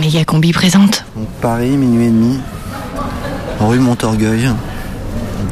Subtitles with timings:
[0.00, 1.04] Méga combi présente.
[1.16, 2.38] Donc Paris, minuit et demi,
[3.60, 4.50] rue Montorgueil,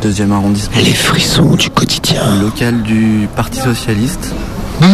[0.03, 0.77] deuxième arrondissement.
[0.77, 2.21] Les frissons du quotidien.
[2.41, 4.35] Local du Parti Socialiste,
[4.81, 4.87] sur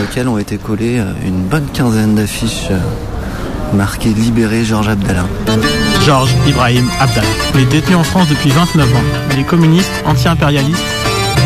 [0.00, 2.78] lequel ont été collées euh, une bonne quinzaine d'affiches euh,
[3.76, 5.26] marquées Libéré Georges Abdallah.
[6.06, 7.26] Georges Ibrahim Abdallah.
[7.54, 9.02] Il est détenu en France depuis 29 ans.
[9.32, 10.84] Il est communiste, anti-impérialiste,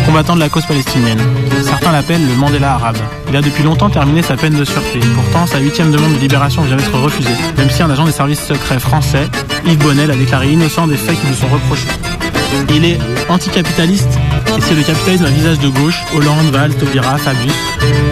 [0.06, 1.20] combattant de la cause palestinienne.
[1.62, 2.98] Certains l'appellent le Mandela arabe.
[3.28, 5.00] Il a depuis longtemps terminé sa peine de sûreté.
[5.14, 8.44] Pourtant, sa huitième demande de libération vient d'être refusée, même si un agent des services
[8.44, 9.28] secrets français,
[9.66, 11.88] Yves Bonnel, a déclaré innocent des faits qui lui sont reprochés.
[12.74, 14.18] Il est anticapitaliste
[14.56, 17.54] et c'est le capitalisme à visage de gauche, Hollande, Valls, Taubira, Fabius,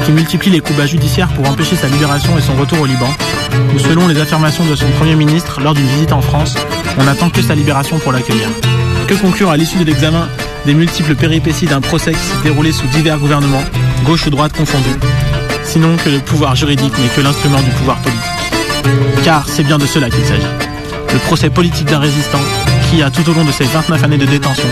[0.05, 3.10] qui multiplie les coups bas judiciaires pour empêcher sa libération et son retour au Liban,
[3.74, 6.57] où selon les affirmations de son Premier ministre lors d'une visite en France,
[6.99, 8.49] on n'attend que sa libération pour l'accueillir.
[9.07, 10.29] Que conclure à l'issue de l'examen
[10.67, 13.65] des multiples péripéties d'un procès qui s'est déroulé sous divers gouvernements,
[14.05, 14.99] gauche ou droite confondus
[15.65, 18.21] Sinon que le pouvoir juridique n'est que l'instrument du pouvoir politique.
[19.25, 20.43] Car c'est bien de cela qu'il s'agit.
[21.13, 22.41] Le procès politique d'un résistant
[22.91, 24.69] qui a tout au long de ses 29 années de détention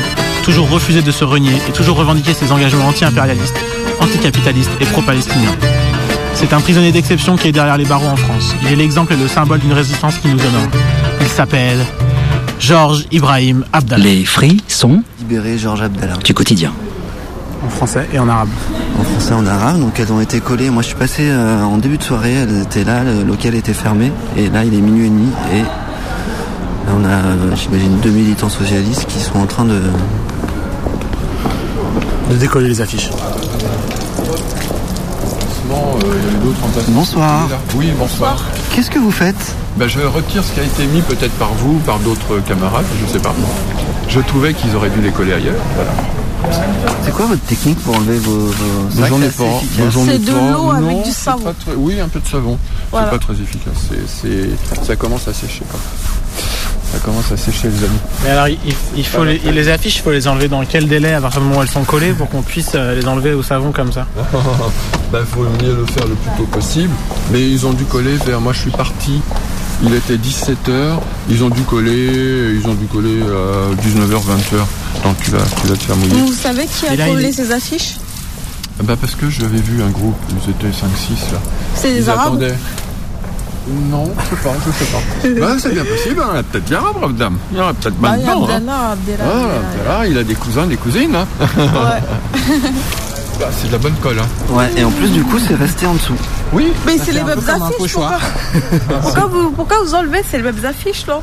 [0.48, 3.60] toujours refusé de se renier et toujours revendiqué ses engagements anti-impérialistes,
[4.00, 5.54] anticapitalistes et pro-palestiniens.
[6.32, 8.54] C'est un prisonnier d'exception qui est derrière les barreaux en France.
[8.62, 10.70] Il est l'exemple et le symbole d'une résistance qui nous honore.
[11.20, 11.84] Il s'appelle
[12.58, 14.04] Georges Ibrahim Abdallah.
[14.04, 16.16] Les frissons Libéré Georges Abdallah.
[16.24, 16.72] du quotidien.
[17.62, 18.48] En français et en arabe.
[18.98, 20.70] En français, en arabe, donc elles ont été collées.
[20.70, 23.74] Moi je suis passé euh, en début de soirée, elles étaient là, le local était
[23.74, 28.08] fermé, et là il est minuit et demi, et là, on a, euh, j'imagine, deux
[28.08, 29.78] militants socialistes qui sont en train de,
[32.30, 33.10] De décoller les affiches.
[36.88, 37.48] Bonsoir.
[37.74, 38.46] Oui, bonsoir.
[38.74, 39.54] Qu'est-ce que vous faites?
[39.76, 42.86] Ben, je retire ce qui a été mis peut-être par vous ou par d'autres camarades,
[43.06, 43.34] je sais pas.
[44.08, 45.54] Je trouvais qu'ils auraient dû les coller ailleurs.
[45.74, 45.90] Voilà.
[47.04, 48.30] C'est quoi votre technique pour enlever vos...
[48.38, 48.88] vos...
[48.90, 51.54] C'est de l'eau avec Non, du savon.
[51.64, 52.58] très- Oui, un peu de savon.
[52.90, 53.10] Voilà.
[53.10, 53.88] C'est pas très efficace.
[54.86, 55.62] Ça commence à sécher.
[55.70, 55.80] Quoi.
[56.92, 57.98] Ça commence à sécher, les amis.
[58.24, 58.56] Mais alors, il,
[58.96, 61.46] il faut les, les affiches, il faut les enlever dans quel délai à partir du
[61.46, 64.06] moment où elles sont collées pour qu'on puisse euh, les enlever au savon comme ça?
[65.12, 66.90] Ben, faut mieux le faire le plus tôt possible.
[67.32, 68.40] Mais ils ont dû coller vers.
[68.42, 69.20] Moi, je suis parti.
[69.82, 70.98] Il était 17h.
[71.30, 72.54] Ils ont dû coller.
[72.60, 75.04] Ils ont dû coller à 19h, 20h.
[75.04, 76.20] Donc, tu vas, tu vas te faire mouiller.
[76.20, 77.96] Vous savez qui a là, collé est- ces affiches
[78.82, 81.38] Bah parce que j'avais vu un groupe, ils étaient 5-6 là.
[81.74, 82.54] C'est des Ils Arabes attendaient.
[83.90, 85.40] Non, je sais pas, je sais pas.
[85.46, 87.36] bah c'est bien possible, hein, il y a peut-être bien un brave dame.
[87.52, 88.46] Il y en a peut-être Bah, pas il y a dedans.
[88.48, 88.54] Hein.
[88.54, 89.54] Abdallah, Abdallah, Ah, Abdallah.
[89.92, 91.14] Abdallah, il a des cousins, des cousines.
[91.14, 91.26] Hein.
[91.56, 92.40] Ouais.
[93.38, 94.18] Bah, c'est de la bonne colle.
[94.18, 94.52] Hein.
[94.52, 96.16] Ouais, et en plus du coup c'est resté en dessous.
[96.52, 97.92] Oui, Mais c'est les mêmes affiches.
[97.92, 98.18] Pourquoi,
[99.02, 101.20] pourquoi, vous, pourquoi vous enlevez C'est les mêmes affiches, là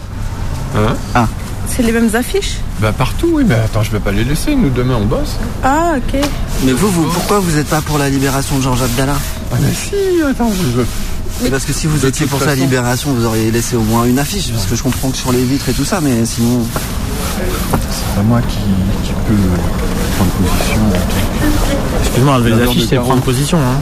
[1.15, 1.27] Hein
[1.67, 4.69] C'est les mêmes affiches bah partout, oui, mais attends, je vais pas les laisser, nous
[4.69, 5.37] demain on bosse.
[5.63, 6.19] Ah, ok.
[6.65, 9.15] Mais vous, vous pourquoi vous n'êtes pas pour la libération de Georges Abdallah
[9.51, 10.85] Ah mais si, attends, je veux.
[11.41, 14.19] C'est Parce que si vous étiez pour sa libération, vous auriez laissé au moins une
[14.19, 16.65] affiche, parce que je comprends que sur les vitres et tout ça, mais sinon...
[17.39, 18.57] C'est pas moi qui,
[19.03, 19.35] qui peux
[20.17, 20.81] prendre position.
[22.01, 23.57] Excuse-moi, enlever les affiches, c'est prendre position.
[23.57, 23.79] Hein.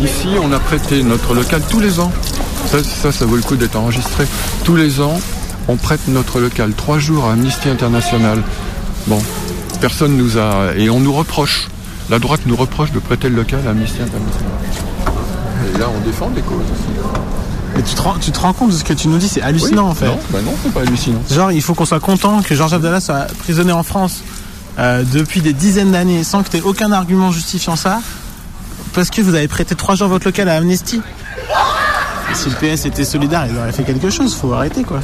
[0.00, 2.12] Ici, on a prêté notre local tous les ans.
[2.70, 4.26] Ça, ça, ça vaut le coup d'être enregistré.
[4.64, 5.18] Tous les ans,
[5.68, 8.42] on prête notre local trois jours à Amnesty International.
[9.06, 9.18] Bon,
[9.80, 10.74] personne nous a...
[10.76, 11.68] Et on nous reproche.
[12.10, 14.52] La droite nous reproche de prêter le local à Amnesty International.
[15.74, 17.00] Et là, on défend des causes aussi.
[17.74, 19.42] Mais tu te, rends, tu te rends compte de ce que tu nous dis, c'est
[19.42, 20.06] hallucinant Oui, en fait.
[20.06, 21.20] Non, bah non, c'est pas hallucinant.
[21.30, 24.22] Genre, il faut qu'on soit content que Georges Abdallah soit prisonnier en France
[24.78, 28.00] euh, depuis des dizaines d'années sans que tu aies aucun argument justifiant ça,
[28.96, 31.00] parce que vous avez prêté trois jours votre local à Amnesty.
[32.34, 35.00] Si le PS était solidaire, il aurait fait quelque chose, faut arrêter quoi.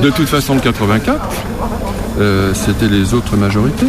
[0.00, 1.20] De toute façon, le 84,
[2.20, 3.86] euh, c'était les autres majorités.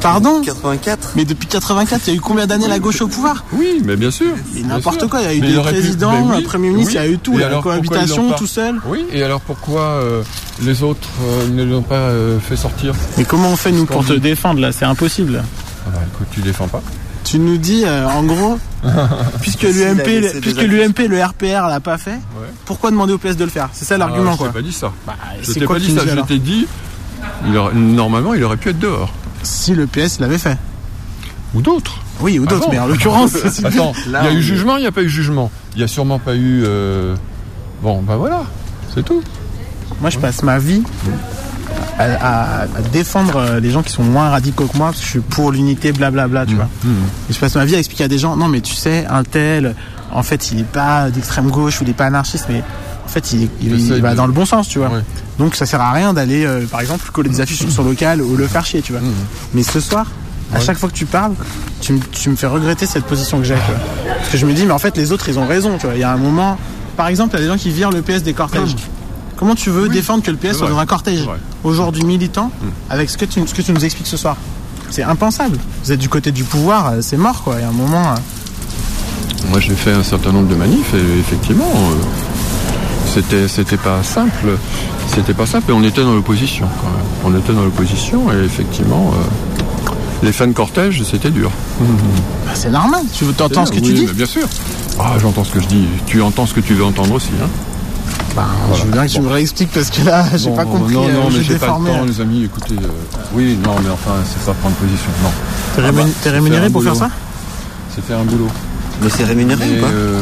[0.00, 3.44] Pardon 84 Mais depuis 84, il y a eu combien d'années la gauche au pouvoir?
[3.52, 4.26] Oui, mais bien sûr.
[4.54, 7.00] Mais n'importe quoi, il y a eu Mais des pu- présidents, un premier ministre, oui.
[7.00, 8.80] il y a eu tout, Et il y a la alors, cohabitation pas tout seul.
[8.86, 10.22] Oui, et alors pourquoi euh,
[10.62, 12.92] les autres euh, ne l'ont pas euh, fait sortir?
[13.18, 14.72] Mais comment on fait nous pour te défendre là?
[14.72, 15.44] C'est impossible.
[15.86, 16.82] Ah bah écoute, tu défends pas.
[17.34, 18.60] Tu nous dis, euh, en gros,
[19.40, 22.20] puisque l'UMP, laissé puisque l'UMP, le RPR l'a pas fait,
[22.64, 23.70] pourquoi demander au PS de le faire?
[23.72, 24.46] C'est ça l'argument Ah, quoi.
[24.46, 24.92] Je t'ai pas dit ça.
[25.04, 26.02] Bah, Je t'ai pas dit ça.
[26.06, 26.68] Je t'ai dit,
[27.48, 29.12] il aurait- normalement, il aurait pu être dehors.
[29.42, 30.56] Si le PS l'avait fait.
[31.56, 31.98] Ou d'autres.
[32.20, 33.34] Oui, ou d'autres, Ah bon mais en l'occurrence.
[33.64, 35.50] Attends, il y a eu jugement, il n'y a pas eu jugement.
[35.74, 36.62] Il n'y a sûrement pas eu.
[36.64, 37.16] euh,
[37.82, 38.44] Bon, bah voilà,
[38.94, 39.24] c'est tout.
[40.00, 40.84] Moi, je passe ma vie
[41.98, 45.04] à, à- à défendre euh, les gens qui sont moins radicaux que moi, parce que
[45.04, 46.68] je suis pour l'unité, blablabla, tu vois.
[47.30, 49.22] Et je passe ma vie à expliquer à des gens, non, mais tu sais, un
[49.22, 49.74] tel,
[50.12, 52.62] en fait, il est pas d'extrême gauche ou il est pas anarchiste, mais
[53.04, 54.88] en fait, il, il- il va de- dans le bon sens, tu vois.
[54.88, 55.02] Ouais.
[55.38, 58.20] Donc, ça sert à rien d'aller, euh, par exemple, coller des affiches sur son local
[58.22, 59.00] ou le faire chier, tu vois.
[59.54, 60.06] Mais ce soir,
[60.52, 61.32] à chaque fois que tu parles,
[61.80, 64.14] tu, tu me fais regretter cette position que j'ai, tu vois.
[64.18, 65.94] Parce que je me dis, mais en fait, les autres, ils ont raison, tu vois.
[65.94, 66.56] Il y a un moment,
[66.96, 68.74] par exemple, il y a des gens qui virent le PS des cortèges.
[69.36, 71.28] Comment tu veux Oui, défendre que le PS soit dans un cortège
[71.64, 72.50] aujourd'hui militant
[72.90, 74.36] avec ce que, tu, ce que tu nous expliques ce soir
[74.90, 75.58] C'est impensable.
[75.84, 77.56] Vous êtes du côté du pouvoir, euh, c'est mort quoi.
[77.58, 78.10] Il y a un moment.
[78.12, 81.94] euh, Moi, j'ai fait un certain nombre de manifs et effectivement, euh,
[83.12, 84.56] c'était c'était pas simple.
[85.08, 86.66] C'était pas simple et on était dans l'opposition.
[86.80, 86.88] quand
[87.30, 87.34] même.
[87.36, 89.12] On était dans l'opposition et effectivement,
[90.22, 91.50] les fins de cortège, c'était dur.
[91.80, 93.02] bah, c'est normal.
[93.12, 94.46] Tu entends ce que Oui, tu dis Bien sûr.
[94.98, 95.86] Ah, j'entends ce que je dis.
[96.06, 97.30] Tu entends ce que tu veux entendre aussi.
[97.42, 97.48] Hein.
[98.36, 100.94] Bah, Je veux bien que tu me réexpliques parce que là, j'ai Bon, pas compris.
[100.94, 101.90] Non, euh, non, mais j'ai pas déformé.
[101.90, 102.44] le temps, les amis.
[102.44, 102.88] Écoutez, euh,
[103.32, 105.10] oui, non, mais enfin, c'est pas prendre position.
[105.22, 105.30] Non,
[105.76, 107.08] T'es Ah rémun- bah, rémunéré pour faire ça
[107.94, 108.48] c'est faire un boulot.
[109.02, 110.20] Mais c'est rémunéré Mais, ou pas euh,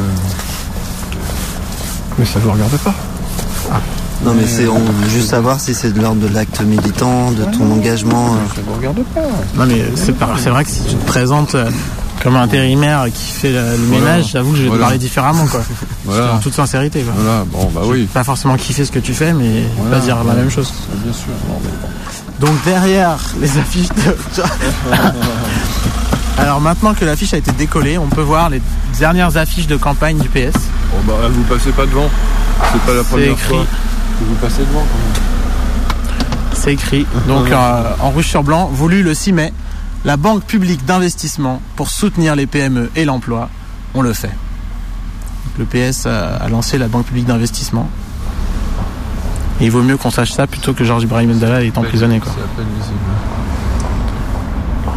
[2.19, 2.95] mais ça ne vous regarde pas.
[4.25, 7.45] Non, mais c'est on veut juste savoir si c'est de l'ordre de l'acte militant, de
[7.45, 8.35] ton engagement.
[8.35, 8.55] euh.
[8.55, 9.21] Ça ne vous regarde pas.
[9.57, 11.71] Non mais c'est pas- c'est vrai que si tu te présentes euh,
[12.23, 14.05] comme un intérimaire qui fait le, Voilà.
[14.05, 15.63] ménage, j'avoue que je vais te parler différemment quoi.
[16.05, 16.35] Voilà.
[16.35, 17.13] En toute sincérité quoi.
[17.17, 18.09] Voilà, bon, bah oui.
[18.13, 20.73] Pas forcément kiffer ce que tu fais, mais pas dire la même chose.
[21.05, 21.29] Bien sûr.
[21.49, 22.47] Non, mais bon.
[22.47, 24.43] Donc derrière les affiches de...
[26.39, 28.61] Alors maintenant que l'affiche a été décollée, on peut voir les
[28.99, 30.53] dernières affiches de campagne du PS.
[30.91, 32.11] Bon, bah, vous passez pas devant.
[32.73, 33.49] C'est pas la première écrit.
[33.49, 33.65] fois
[34.19, 35.23] que vous passez devant quand même.
[36.55, 37.07] C'est écrit.
[37.29, 39.53] Donc euh, en rouge sur blanc, voulu le 6 mai,
[40.05, 43.49] la Banque publique d'investissement pour soutenir les PME et l'emploi,
[43.95, 44.29] on le fait.
[44.29, 47.89] Donc, le PS a, a lancé la Banque publique d'investissement.
[49.61, 52.19] Et il vaut mieux qu'on sache ça plutôt que Georges Ibrahim Abdallah est emprisonné.
[52.21, 52.33] Quoi.
[52.35, 52.99] C'est à peine visible.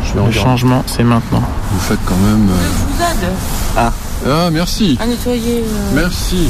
[0.04, 0.40] Je vais Le regarder.
[0.40, 1.44] changement, c'est maintenant.
[1.72, 2.50] Vous faites quand même.
[2.50, 3.32] euh, Je vous aide
[3.78, 4.98] Ah, merci.
[5.00, 5.64] à nettoyer.
[5.68, 6.50] euh, Merci.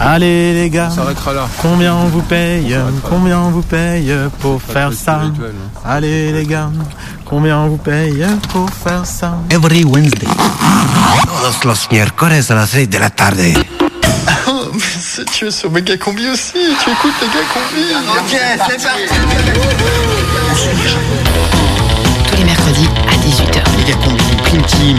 [0.00, 1.48] Allez les gars, là.
[1.60, 3.08] combien on vous paye pas.
[3.08, 5.32] Combien on vous paye pour faire ça hein.
[5.84, 6.70] Allez les gars,
[7.24, 10.28] combien on vous paye pour faire ça Every Wednesday.
[11.26, 13.54] Todos los miércoles a las 6 de la tarde.
[14.46, 14.70] Oh,
[15.32, 17.84] tu es sur Méga Combi aussi, tu écoutes Méga Combi.
[18.18, 19.02] Ok, c'est parti.
[22.30, 23.62] tous les mercredis à 18h.
[23.76, 24.98] Méga combi, Prime Team.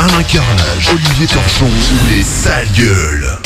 [0.00, 1.68] Alain Carnage, Olivier Torchon,
[2.08, 3.38] les sales gueules.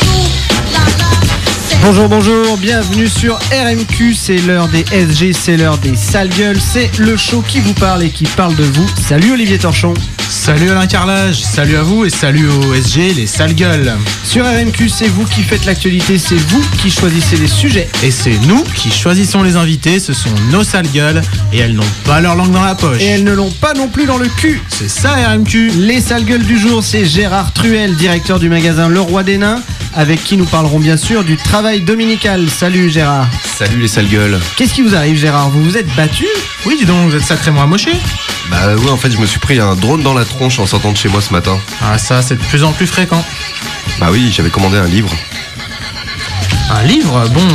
[1.82, 6.96] Bonjour, bonjour, bienvenue sur RMQ, c'est l'heure des SG, c'est l'heure des sales gueules, c'est
[6.96, 8.86] le show qui vous parle et qui parle de vous.
[9.00, 9.94] Salut Olivier Torchon.
[10.44, 13.94] Salut Alain Carlage, salut à vous et salut au SG, les sales gueules.
[14.24, 17.88] Sur RMQ, c'est vous qui faites l'actualité, c'est vous qui choisissez les sujets.
[18.02, 21.82] Et c'est nous qui choisissons les invités, ce sont nos sales gueules et elles n'ont
[22.04, 23.00] pas leur langue dans la poche.
[23.00, 24.60] Et elles ne l'ont pas non plus dans le cul.
[24.68, 25.70] C'est ça RMQ.
[25.78, 29.62] Les sales gueules du jour, c'est Gérard Truel, directeur du magasin Le Roi des Nains,
[29.94, 32.50] avec qui nous parlerons bien sûr du travail dominical.
[32.50, 33.28] Salut Gérard.
[33.56, 34.38] Salut les sales gueules.
[34.58, 35.48] Qu'est-ce qui vous arrive Gérard?
[35.48, 36.26] Vous vous êtes battu?
[36.66, 37.92] Oui dis donc, vous êtes sacrément amoché.
[38.50, 40.92] Bah ouais, en fait, je me suis pris un drone dans la tronche en sortant
[40.92, 41.58] de chez moi ce matin.
[41.82, 43.24] Ah ça c'est de plus en plus fréquent.
[43.98, 45.10] Bah oui, j'avais commandé un livre.
[46.70, 47.46] Un livre, bon,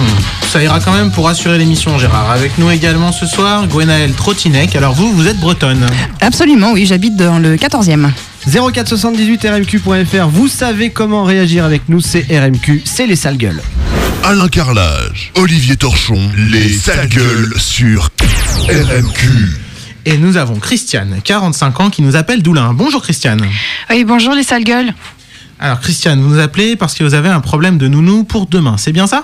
[0.51, 2.31] ça ira quand même pour assurer l'émission Gérard.
[2.31, 4.75] Avec nous également ce soir, Gwenaël Trottinec.
[4.75, 5.85] Alors vous, vous êtes bretonne.
[6.21, 8.09] Absolument, oui, j'habite dans le 14e.
[8.47, 13.61] 0478 rmq.fr, vous savez comment réagir avec nous, c'est RMQ, c'est les sales gueules.
[14.23, 18.09] Alain Carlage, Olivier Torchon, les sales gueules sur
[18.69, 19.68] RMQ.
[20.11, 22.73] Et nous avons Christiane, 45 ans, qui nous appelle d'Oulin.
[22.73, 23.45] Bonjour Christiane.
[23.91, 24.91] Oui, bonjour les sales gueules.
[25.59, 28.77] Alors Christiane, vous nous appelez parce que vous avez un problème de nounou pour demain,
[28.77, 29.23] c'est bien ça?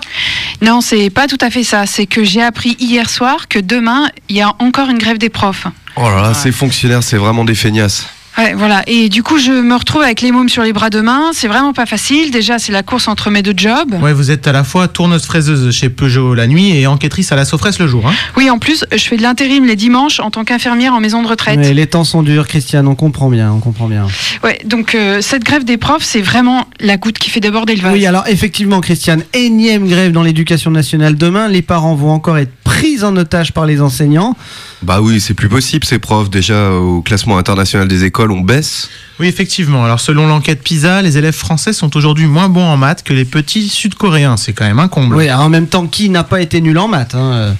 [0.61, 1.87] Non, c'est pas tout à fait ça.
[1.87, 5.29] C'est que j'ai appris hier soir que demain, il y a encore une grève des
[5.29, 5.65] profs.
[5.95, 8.05] Oh là là, ces fonctionnaires, c'est vraiment des feignasses.
[8.37, 8.83] Ouais, voilà.
[8.87, 11.31] Et du coup, je me retrouve avec les mômes sur les bras demain.
[11.33, 12.31] C'est vraiment pas facile.
[12.31, 13.95] Déjà, c'est la course entre mes deux jobs.
[14.01, 17.35] Ouais, vous êtes à la fois tourneuse fraiseuse chez Peugeot la nuit et enquêtrice à
[17.35, 18.05] la Sofresse le jour.
[18.07, 21.21] Hein Oui, en plus, je fais de l'intérim les dimanches en tant qu'infirmière en maison
[21.21, 21.59] de retraite.
[21.59, 24.07] Ouais, les temps sont durs, Christiane, on comprend bien, on comprend bien.
[24.43, 27.81] Ouais, donc euh, cette grève des profs, c'est vraiment la goutte qui fait déborder le
[27.81, 27.93] vase.
[27.93, 31.47] Oui, alors effectivement, Christiane, énième grève dans l'éducation nationale demain.
[31.47, 34.35] Les parents vont encore être pris en otage par les enseignants.
[34.81, 36.29] Bah oui, c'est plus possible, ces profs.
[36.29, 38.89] Déjà, au classement international des écoles, on baisse.
[39.19, 39.85] Oui, effectivement.
[39.85, 43.23] Alors selon l'enquête PISA, les élèves français sont aujourd'hui moins bons en maths que les
[43.23, 44.35] petits sud-coréens.
[44.35, 45.15] C'est quand même un comble.
[45.15, 47.53] Oui, alors en même temps, qui n'a pas été nul en maths hein, euh.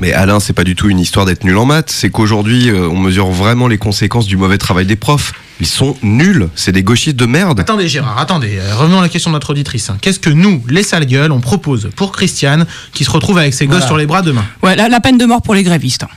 [0.00, 1.90] Mais Alain, c'est pas du tout une histoire d'être nul en maths.
[1.90, 5.32] C'est qu'aujourd'hui, euh, on mesure vraiment les conséquences du mauvais travail des profs.
[5.58, 6.48] Ils sont nuls.
[6.54, 7.60] C'est des gauchistes de merde.
[7.60, 9.88] Attendez Gérard, attendez, euh, revenons à la question de notre auditrice.
[9.88, 9.96] hein.
[10.02, 13.66] Qu'est-ce que nous, les sales gueules, on propose pour Christiane qui se retrouve avec ses
[13.66, 14.44] gosses sur les bras demain?
[14.62, 16.02] Ouais, la, la peine de mort pour les grévistes.
[16.02, 16.08] hein.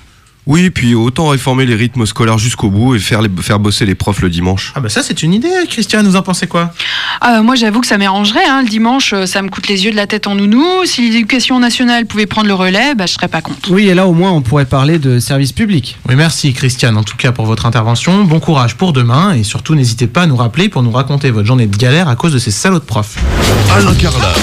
[0.47, 3.93] Oui, puis autant réformer les rythmes scolaires jusqu'au bout et faire, les- faire bosser les
[3.93, 4.71] profs le dimanche.
[4.75, 6.73] Ah bah ça c'est une idée Christiane, vous en pensez quoi?
[7.21, 8.45] Ah, moi, j'avoue que ça m'arrangerait.
[8.47, 8.63] hein.
[8.63, 10.65] Le dimanche, euh, ça me coûte les yeux de la tête en nounou.
[10.85, 13.69] Si l'éducation nationale pouvait prendre le relais, bah, je serais pas contre.
[13.69, 15.97] Oui, et là au moins on pourrait parler de service public.
[16.07, 18.23] Oui merci Christiane en tout cas pour votre intervention.
[18.23, 21.45] Bon courage pour demain et surtout n'hésitez pas à nous rappeler pour nous raconter votre
[21.45, 23.17] journée de galère à cause de ces salauds de profs.
[23.75, 24.33] Alain Carla,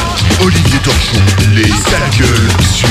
[0.40, 1.18] Olivier Torchon,
[1.54, 2.88] les sales gueules sur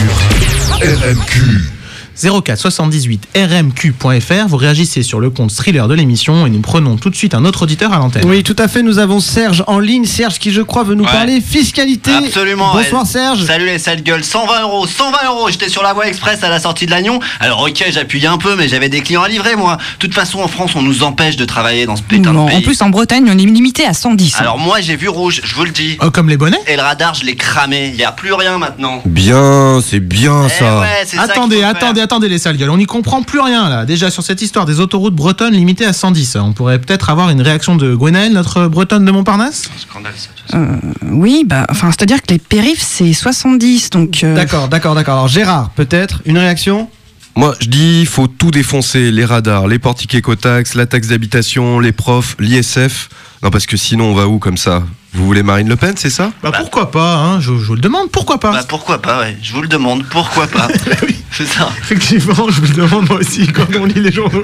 [0.81, 1.74] RMQ.
[2.15, 7.09] 04 78 rmq.fr, vous réagissez sur le compte thriller de l'émission et nous prenons tout
[7.09, 8.23] de suite un autre auditeur à l'antenne.
[8.25, 10.05] Oui, tout à fait, nous avons Serge en ligne.
[10.05, 11.11] Serge qui je crois veut nous Ouais.
[11.11, 12.11] parler fiscalité.
[12.11, 12.73] Absolument.
[12.73, 13.07] Bonsoir ouais.
[13.09, 13.43] Serge.
[13.45, 14.23] Salut les sales gueules.
[14.23, 15.49] 120 euros, 120 euros.
[15.49, 17.19] J'étais sur la voie express à la sortie de Lannion.
[17.39, 19.75] Alors ok, j'appuyais un peu, mais j'avais des clients à livrer moi.
[19.77, 22.49] De toute façon, en France, on nous empêche de travailler dans ce putain Non, de
[22.49, 22.57] pays.
[22.57, 24.35] en plus, en Bretagne, on est limité à 110.
[24.35, 24.37] hein.
[24.39, 25.97] Alors moi, j'ai vu rouge, je vous le dis.
[26.01, 26.59] Oh, comme les bonnets?
[26.67, 27.89] Et le radar, je l'ai cramé.
[27.93, 29.01] Il y a plus rien maintenant.
[29.05, 30.79] Bien, c'est bien Eh ça.
[30.79, 33.85] ouais, c'est ça Attendez, attendez, attendez les sales gueules, on n'y comprend plus rien là.
[33.85, 37.41] Déjà sur cette histoire des autoroutes bretonnes limitées à 110, on pourrait peut-être avoir une
[37.41, 39.69] réaction de Gwenaëlle, notre bretonne de Montparnasse?
[39.77, 40.57] Scandale, ça.
[40.57, 40.75] Euh,
[41.11, 44.23] oui, bah, enfin, c'est-à-dire que les périphes, c'est 70, donc...
[44.23, 45.15] euh, D'accord, d'accord, d'accord.
[45.15, 46.89] Alors Gérard, peut-être une réaction?
[47.37, 51.79] Moi, je dis, il faut tout défoncer les radars, les portiques écotax, la taxe d'habitation,
[51.81, 53.09] les profs, l'ISF.
[53.43, 54.83] Non, parce que sinon, on va où comme ça?
[55.13, 56.31] Vous voulez Marine Le Pen, c'est ça?
[56.43, 58.51] Bah pourquoi pas, hein, je, je vous le demande, pourquoi pas?
[58.51, 59.37] Bah pourquoi pas, ouais.
[59.41, 60.67] Je vous le demande, pourquoi pas.
[61.31, 61.69] C'est ça.
[61.79, 64.43] Effectivement, je vous le demande moi aussi quand on lit les journaux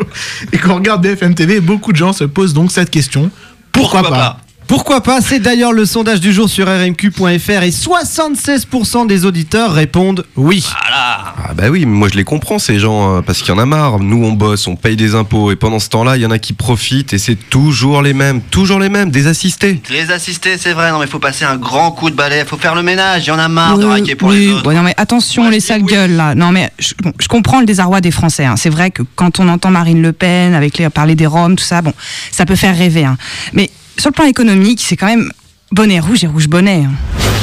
[0.51, 3.31] et qu'on regarde BFM TV, beaucoup de gens se posent donc cette question.
[3.71, 4.37] Pourquoi, pas,
[4.71, 10.23] Pourquoi pas C'est d'ailleurs le sondage du jour sur rmq.fr et 76% des auditeurs répondent
[10.37, 10.65] oui.
[10.89, 13.65] Ah bah oui, moi je les comprends ces gens, euh, parce qu'il y en a
[13.65, 13.99] marre.
[13.99, 16.39] Nous on bosse, on paye des impôts, et pendant ce temps-là, il y en a
[16.39, 19.81] qui profitent, et c'est toujours les mêmes, toujours les mêmes, des assistés.
[19.89, 22.73] Les assistés, c'est vrai, non mais faut passer un grand coup de balai, faut faire
[22.73, 24.71] le ménage, il y en a marre de raquer pour oui, les autres.
[24.71, 26.33] non mais attention les sales gueules là.
[26.33, 28.45] Non mais je, bon, je comprends le désarroi des Français.
[28.45, 28.55] hein.
[28.55, 31.65] C'est vrai que quand on entend Marine Le Pen avec les parler des Roms, tout
[31.65, 31.93] ça, bon,
[32.31, 33.03] ça peut faire rêver.
[33.03, 33.17] hein.
[33.51, 33.69] Mais
[34.01, 35.31] sur le plan économique, c'est quand même
[35.71, 36.85] bonnet rouge et rouge bonnet.
[36.87, 36.91] hein.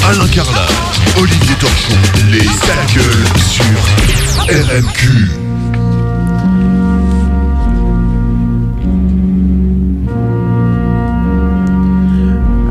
[0.09, 0.67] Alain Carla,
[1.17, 1.95] Olivier Torchon,
[2.33, 3.65] les sales gueules sur
[4.49, 5.48] RMQ.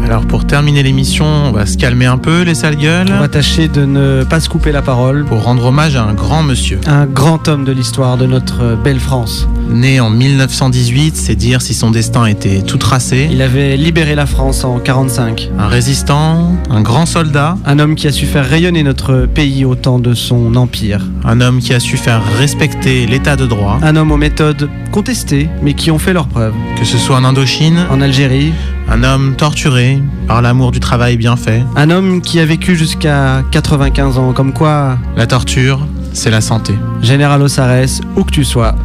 [0.07, 3.09] Alors pour terminer l'émission, on va se calmer un peu les sales gueules.
[3.13, 5.25] On va tâcher de ne pas se couper la parole.
[5.25, 6.79] Pour rendre hommage à un grand monsieur.
[6.87, 9.49] Un grand homme de l'histoire de notre belle France.
[9.69, 13.27] Né en 1918, c'est dire si son destin était tout tracé.
[13.29, 15.49] Il avait libéré la France en 45.
[15.59, 17.57] Un résistant, un grand soldat.
[17.65, 21.01] Un homme qui a su faire rayonner notre pays au temps de son empire.
[21.25, 23.77] Un homme qui a su faire respecter l'état de droit.
[23.81, 26.53] Un homme aux méthodes contestées, mais qui ont fait leurs preuves.
[26.79, 28.53] Que ce soit en Indochine, En Algérie,
[28.89, 31.63] un homme torturé par l'amour du travail bien fait.
[31.75, 35.79] un homme qui a vécu jusqu'à 95 ans, comme quoi, La torture,
[36.13, 36.73] c'est la santé.
[37.01, 38.75] Général Ossarès, où que tu sois.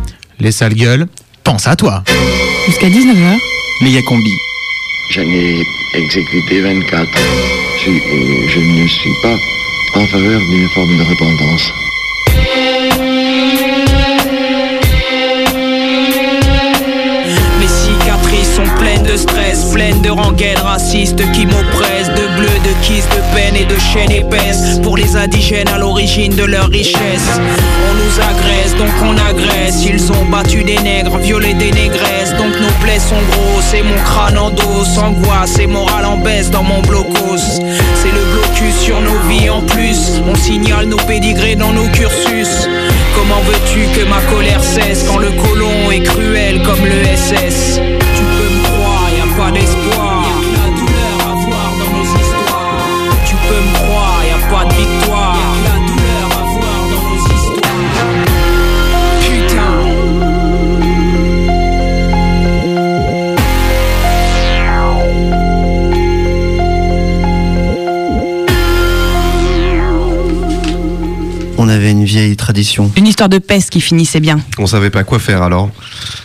[0.41, 1.07] Les sales gueules,
[1.45, 2.03] pense à toi.
[2.67, 3.39] Jusqu'à 19h.
[3.83, 4.33] Méga combi.
[5.15, 5.63] J'en ai
[5.95, 7.07] exécuté 24.
[7.85, 9.37] Je, je ne suis pas
[10.01, 11.71] en faveur d'une forme de repentance.
[19.73, 24.13] Pleines de rengaines racistes qui m'oppressent, de bleu, de kiss, de peine et de chaînes
[24.13, 24.79] épaisses.
[24.83, 27.41] Pour les indigènes à l'origine de leur richesse,
[27.91, 29.85] on nous agresse, donc on agresse.
[29.87, 33.97] Ils ont battu des nègres, violé des négresses, donc nos plaies sont grosses et mon
[34.05, 37.61] crâne en dos, angoisse et morale en baisse dans mon blocos.
[37.95, 42.69] C'est le blocus sur nos vies en plus, on signale nos pédigrés dans nos cursus.
[43.17, 47.92] Comment veux-tu que ma colère cesse quand le colon est cruel comme le SS
[49.55, 49.82] croire,
[71.73, 72.91] avait une vieille tradition.
[72.97, 74.39] Une histoire de peste qui finissait bien.
[74.59, 75.71] On savait pas quoi faire alors.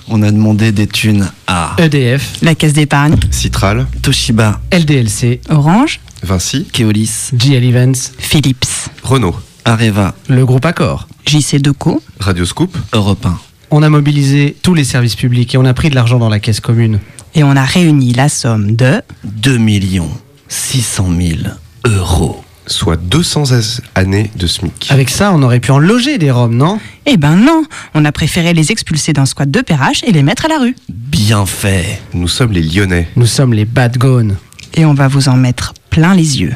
[0.07, 3.15] On a demandé des thunes à EDF, La caisse d'épargne.
[3.31, 5.99] Citral, Toshiba, LDLC, Orange.
[6.23, 8.89] Vinci, Keolis, GL Events, Philips.
[9.03, 9.35] Renault,
[9.65, 11.07] Areva, le groupe Accor.
[11.25, 12.01] JC Deco.
[12.19, 13.39] Radioscoop, Europe 1.
[13.71, 16.39] On a mobilisé tous les services publics et on a pris de l'argent dans la
[16.39, 16.99] caisse commune.
[17.35, 20.09] Et on a réuni la somme de 2 millions
[20.47, 21.39] 600 000
[21.85, 22.43] euros.
[22.67, 24.87] Soit 200 as- années de SMIC.
[24.89, 26.79] Avec ça, on aurait pu en loger des Roms, non?
[27.05, 30.45] Eh ben non, on a préféré les expulser d'un squat de Perrache et les mettre
[30.45, 30.75] à la rue.
[30.89, 32.01] Bien fait.
[32.13, 33.07] Nous sommes les Lyonnais.
[33.15, 34.35] Nous sommes les Bad Gone.
[34.73, 36.53] Et on va vous en mettre plein les yeux.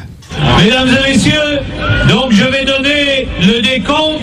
[0.64, 1.60] Mesdames et messieurs,
[2.08, 4.22] donc je vais donner le décompte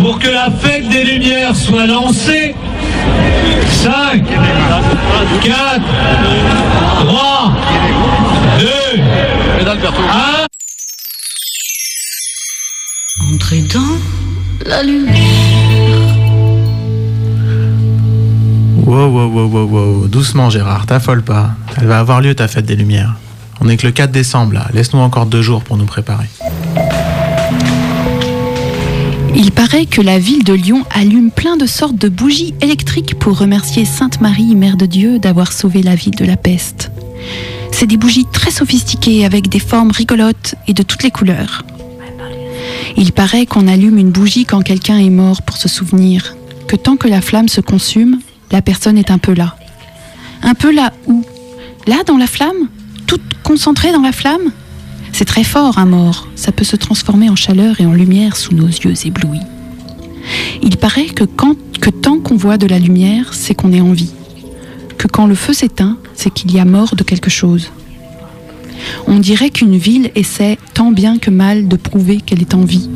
[0.00, 2.54] pour que la fête des Lumières soit lancée.
[3.82, 4.24] 5,
[5.42, 5.80] 4,
[7.00, 7.52] 3,
[8.60, 9.02] 2,
[9.70, 10.46] 1.
[13.50, 13.80] Dans
[14.66, 15.14] la lumière.
[18.84, 20.06] Wow, wow, wow, wow, wow.
[20.06, 21.52] Doucement, Gérard, t'affole pas.
[21.78, 23.14] Elle va avoir lieu ta fête des Lumières.
[23.62, 24.66] On est que le 4 décembre là.
[24.74, 26.26] Laisse-nous encore deux jours pour nous préparer.
[29.34, 33.38] Il paraît que la ville de Lyon allume plein de sortes de bougies électriques pour
[33.38, 36.90] remercier Sainte Marie, Mère de Dieu, d'avoir sauvé la ville de la peste.
[37.72, 41.64] C'est des bougies très sophistiquées avec des formes rigolotes et de toutes les couleurs.
[42.96, 46.96] Il paraît qu'on allume une bougie quand quelqu'un est mort pour se souvenir que tant
[46.96, 49.56] que la flamme se consume, la personne est un peu là.
[50.42, 51.24] Un peu là où?
[51.86, 52.68] Là dans la flamme?
[53.06, 54.52] Toute concentrée dans la flamme?
[55.12, 58.54] C'est très fort un mort, ça peut se transformer en chaleur et en lumière sous
[58.54, 59.40] nos yeux éblouis.
[60.62, 61.24] Il paraît que,
[61.80, 64.12] que tant qu'on voit de la lumière, c'est qu'on est en vie.
[64.98, 67.70] Que quand le feu s'éteint, c'est qu'il y a mort de quelque chose.
[69.06, 72.88] On dirait qu'une ville essaie tant bien que mal de prouver qu'elle est en vie,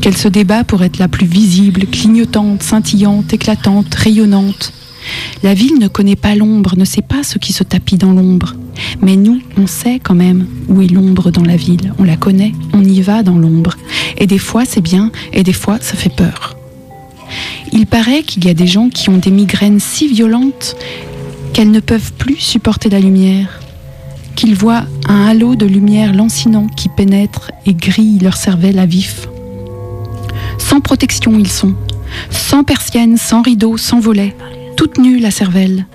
[0.00, 4.72] qu'elle se débat pour être la plus visible, clignotante, scintillante, éclatante, rayonnante.
[5.42, 8.54] La ville ne connaît pas l'ombre, ne sait pas ce qui se tapit dans l'ombre.
[9.00, 11.92] Mais nous, on sait quand même où est l'ombre dans la ville.
[11.98, 13.74] On la connaît, on y va dans l'ombre.
[14.18, 16.56] Et des fois c'est bien, et des fois ça fait peur.
[17.72, 20.76] Il paraît qu'il y a des gens qui ont des migraines si violentes
[21.52, 23.60] qu'elles ne peuvent plus supporter la lumière,
[24.36, 29.28] qu'ils voient un halo de lumière lancinant qui pénètre et grille leur cervelle à vif.
[30.58, 31.74] Sans protection ils sont,
[32.30, 34.36] sans persiennes, sans rideaux, sans volets,
[34.76, 35.86] toute nue la cervelle,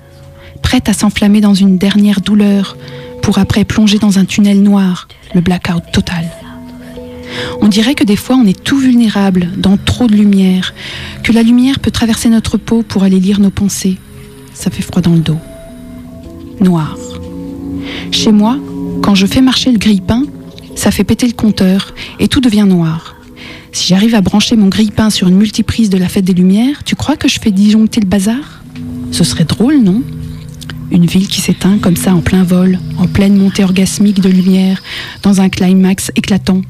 [0.60, 2.76] prête à s'enflammer dans une dernière douleur
[3.22, 6.28] pour après plonger dans un tunnel noir, le blackout total.
[7.60, 10.74] On dirait que des fois on est tout vulnérable dans trop de lumière,
[11.22, 13.98] que la lumière peut traverser notre peau pour aller lire nos pensées.
[14.52, 15.38] Ça fait froid dans le dos.
[16.60, 16.96] Noir.
[18.10, 18.58] Chez moi,
[19.02, 20.24] quand je fais marcher le grille-pain,
[20.74, 23.16] ça fait péter le compteur et tout devient noir.
[23.72, 26.94] Si j'arrive à brancher mon grille-pain sur une multiprise de la fête des Lumières, tu
[26.94, 28.62] crois que je fais disjoncter le bazar?
[29.10, 30.02] Ce serait drôle, non?
[30.90, 34.82] Une ville qui s'éteint comme ça en plein vol, en pleine montée orgasmique de lumière,
[35.22, 36.60] dans un climax éclatant.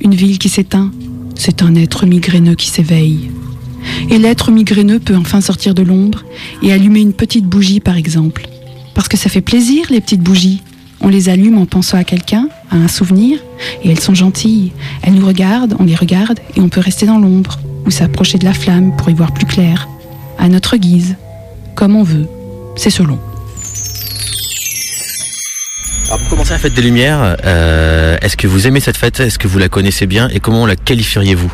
[0.00, 0.90] Une ville qui s'éteint,
[1.36, 3.30] c'est un être migraineux qui s'éveille.
[4.10, 6.24] Et l'être migraineux peut enfin sortir de l'ombre
[6.62, 8.48] et allumer une petite bougie, par exemple.
[8.94, 10.62] Parce que ça fait plaisir, les petites bougies.
[11.00, 13.38] On les allume en pensant à quelqu'un, à un souvenir,
[13.82, 14.72] et elles sont gentilles.
[15.02, 18.44] Elles nous regardent, on les regarde, et on peut rester dans l'ombre, ou s'approcher de
[18.44, 19.88] la flamme pour y voir plus clair,
[20.38, 21.16] à notre guise,
[21.74, 22.28] comme on veut.
[22.76, 23.18] C'est selon.
[26.06, 29.20] Alors pour commencer la fête des Lumières, euh, est-ce que vous aimez cette fête?
[29.20, 30.28] Est-ce que vous la connaissez bien?
[30.28, 31.52] Et comment la qualifieriez-vous?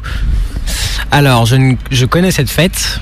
[1.12, 2.98] Alors, je, ne- je connais cette fête.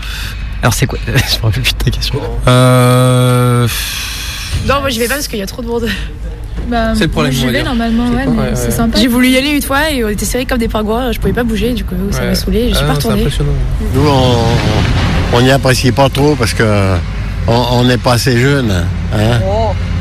[0.63, 0.99] Alors, c'est quoi?
[1.07, 2.21] Je me rappelle plus de ta question.
[2.49, 3.67] Euh...
[4.67, 5.89] Non, moi j'y vais pas parce qu'il y a trop de monde.
[6.95, 7.67] C'est le problème, j'y va vais dire.
[7.67, 8.99] normalement, ouais, c'est sympa.
[8.99, 11.35] J'ai voulu y aller une fois et on était serrés comme des pingouins, je pouvais
[11.35, 13.51] pas bouger, du coup ça m'a saoulé, je suis Ah pas impressionnant.
[13.95, 16.65] Nous, on- on n'y apprécie pas trop parce que
[17.47, 18.71] on on n'est pas assez jeune.
[19.15, 19.41] Hein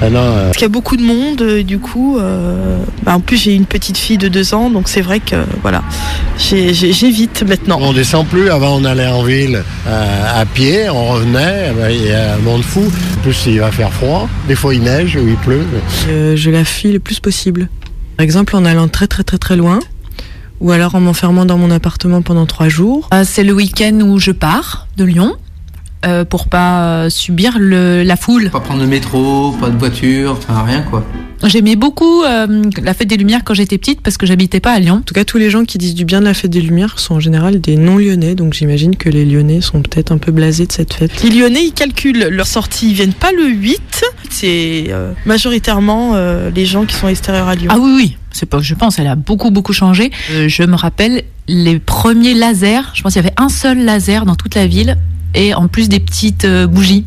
[0.06, 2.18] Ah non, euh, Parce qu'il y a beaucoup de monde, euh, du coup.
[2.20, 5.38] euh, bah, en plus, j'ai une petite fille de deux ans, donc c'est vrai que
[5.62, 5.82] voilà,
[6.38, 7.78] j'évite maintenant.
[7.82, 8.50] on descend plus.
[8.50, 11.70] Avant, on allait en ville euh, à pied, on revenait.
[11.72, 12.82] eh ben, Il y a un monde fou.
[12.82, 14.28] En plus, il va faire froid.
[14.48, 15.66] Des fois, il neige ou il pleut.
[16.10, 17.70] Euh, je la fuis le plus possible.
[18.18, 19.80] Par exemple, en allant très très très très loin,
[20.60, 23.10] ou alors en m'enfermant dans mon appartement pendant trois jours.
[23.14, 25.36] Euh, c'est le week-end où je pars de Lyon
[26.06, 28.50] euh, pour pas euh, subir le, la foule.
[28.50, 31.04] Pas prendre le métro, pas de voiture, enfin rien quoi.
[31.46, 34.80] J'aimais beaucoup euh, la fête des Lumières quand j'étais petite parce que j'habitais pas à
[34.80, 34.96] Lyon.
[34.96, 37.00] En tout cas, tous les gens qui disent du bien de la fête des Lumières
[37.00, 40.68] sont en général des non-lyonnais, donc j'imagine que les lyonnais sont peut-être un peu blasés
[40.68, 41.22] de cette fête.
[41.22, 46.50] Les lyonnais, ils calculent leur sortie, ils viennent pas le 8, c'est euh, majoritairement euh,
[46.50, 47.72] les gens qui sont extérieurs à Lyon.
[47.74, 50.12] Ah oui, oui, c'est pas que je pense, elle a beaucoup, beaucoup changé.
[50.32, 54.26] Euh, je me rappelle les premiers lasers, je pense qu'il y avait un seul laser
[54.26, 54.98] dans toute la ville
[55.34, 57.06] et en plus des petites euh, bougies.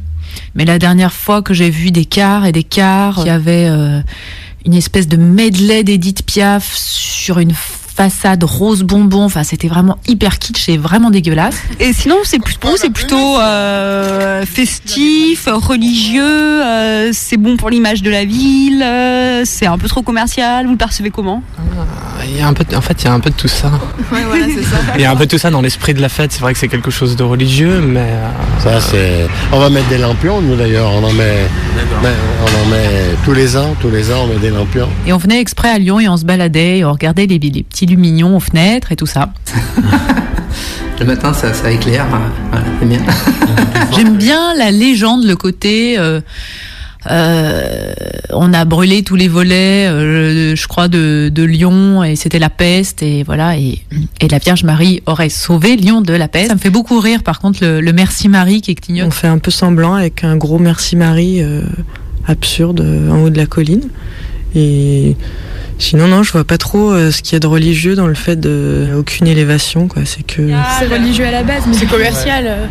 [0.54, 3.68] Mais la dernière fois que j'ai vu des cars et des cars, il y avait
[3.68, 4.00] euh,
[4.64, 7.52] une espèce de medley d'Edith Piaf sur une
[7.96, 9.24] façade rose bonbon.
[9.24, 11.56] Enfin, c'était vraiment hyper kitsch et vraiment dégueulasse.
[11.80, 17.70] Et sinon, c'est plus- pour vous, c'est plutôt euh, festif, religieux, euh, c'est bon pour
[17.70, 21.42] l'image de la ville, euh, c'est un peu trop commercial, vous le percevez comment?
[22.28, 23.48] Il y a un peu, de- en fait, il y a un peu de tout
[23.48, 23.70] ça.
[24.12, 24.76] Ouais, voilà, c'est ça.
[24.96, 26.32] Il y a un peu de tout ça dans l'esprit de la fête.
[26.32, 28.28] C'est vrai que c'est quelque chose de religieux, mais euh,
[28.62, 29.26] Ça, c'est.
[29.52, 30.90] On va mettre des lampions, nous d'ailleurs.
[30.92, 31.46] On en met.
[32.02, 32.08] mais
[32.42, 32.88] on en met
[33.24, 34.88] tous les ans, tous les ans, on met des lampions.
[35.06, 37.62] Et on venait exprès à Lyon et on se baladait et on regardait les, les
[37.62, 39.30] petits lumignons aux fenêtres et tout ça.
[40.98, 42.06] Le matin, ça, ça éclaire.
[42.12, 42.18] euh,
[42.50, 43.00] Voilà, c'est bien.
[43.96, 45.98] J'aime bien la légende, le côté.
[45.98, 46.20] euh,
[47.10, 47.92] euh,
[48.30, 52.50] on a brûlé tous les volets, euh, je crois, de, de Lyon et c'était la
[52.50, 53.78] peste et voilà et,
[54.20, 56.48] et la Vierge Marie aurait sauvé Lyon de la peste.
[56.48, 59.06] Ça me fait beaucoup rire, par contre, le, le Merci Marie qui clignote.
[59.06, 61.62] On fait un peu semblant avec un gros merci Marie euh,
[62.26, 63.88] absurde en haut de la colline.
[64.56, 65.16] Et
[65.78, 68.14] sinon, non, je vois pas trop euh, ce qu'il y a de religieux dans le
[68.14, 70.02] fait de aucune élévation, quoi.
[70.04, 70.50] C'est que.
[70.78, 72.44] C'est religieux à la base, mais c'est commercial.
[72.46, 72.66] euh.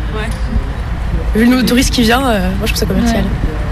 [1.34, 3.22] Vu le nombre de touristes qui vient, euh, moi je trouve ça commercial.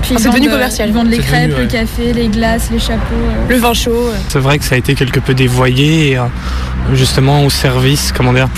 [0.02, 0.88] Enfin, c'est devenu euh, commercial.
[0.90, 1.72] Ils vendent les crêpes, devenu, le ouais.
[1.86, 3.14] café, les glaces, les chapeaux.
[3.14, 3.48] euh.
[3.48, 3.90] Le vin chaud.
[4.08, 4.16] euh.
[4.28, 6.24] c'est vrai que ça a été quelque peu dévoyé, et, euh,
[6.92, 8.48] justement au service, comment dire,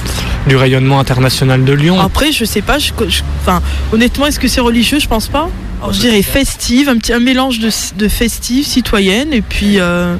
[0.48, 2.00] du rayonnement international de Lyon.
[2.00, 2.78] Après, je sais pas.
[2.78, 3.62] je- je- Enfin,
[3.92, 4.98] honnêtement, est-ce que c'est religieux?
[4.98, 5.48] Je pense pas.
[5.80, 10.16] Alors, je dirais festive, un petit un mélange de, de festive, citoyenne, et puis euh,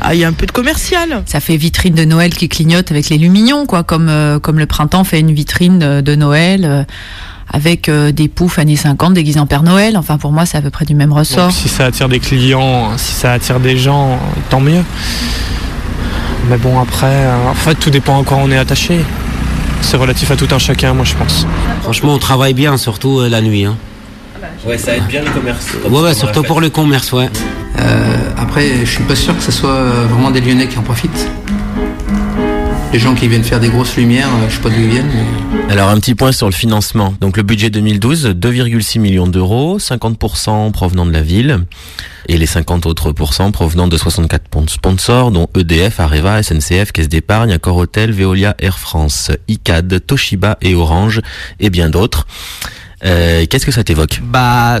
[0.00, 1.22] ah, il y a un peu de commercial.
[1.26, 4.66] Ça fait vitrine de Noël qui clignote avec les lumignons, quoi, comme, euh, comme le
[4.66, 6.84] printemps fait une vitrine de, de Noël euh,
[7.50, 9.96] avec euh, des poufs années 50 déguisés en Père Noël.
[9.96, 11.48] Enfin, pour moi, c'est à peu près du même ressort.
[11.48, 14.18] Donc, si ça attire des clients, si ça attire des gens,
[14.50, 14.82] tant mieux.
[16.48, 19.00] Mais bon, après, euh, en fait, tout dépend à quoi on est attaché.
[19.82, 21.46] C'est relatif à tout un chacun, moi, je pense.
[21.82, 23.64] Franchement, on travaille bien, surtout euh, la nuit.
[23.64, 23.76] Hein.
[24.66, 25.68] Ouais, ça aide bien le commerce.
[25.88, 27.28] Ouais, ouais, surtout pour le commerce, ouais.
[27.80, 30.82] Euh, après, je suis pas sûr que ce soit euh, vraiment des Lyonnais qui en
[30.82, 31.28] profitent.
[32.92, 35.10] Les gens qui viennent faire des grosses lumières, euh, je sais pas d'où ils viennent,
[35.12, 37.14] mais Alors un petit point sur le financement.
[37.20, 41.60] Donc le budget 2012, 2,6 millions d'euros, 50% provenant de la ville
[42.28, 47.52] et les 50 autres pourcents provenant de 64 sponsors dont EDF, Areva, SNCF, Caisse d'épargne,
[47.52, 51.20] Accor Hotel, Veolia, Air France, ICAD, Toshiba et Orange
[51.60, 52.26] et bien d'autres.
[53.04, 54.78] Euh, Qu'est-ce que ça t'évoque Bah,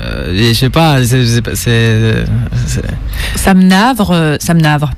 [0.00, 2.24] euh, je sais pas, c'est-
[3.36, 4.90] Ça me navre, euh, ça me navre.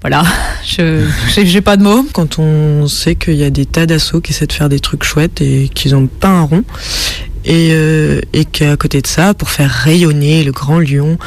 [0.00, 0.22] Voilà,
[0.64, 1.04] je
[1.44, 2.06] j'ai- pas de mots.
[2.12, 5.02] Quand on sait qu'il y a des tas d'assauts qui essaient de faire des trucs
[5.02, 6.62] chouettes et qu'ils ont pas un rond,
[7.44, 11.18] et, euh, et qu'à côté de ça, pour faire rayonner le Grand Lyon,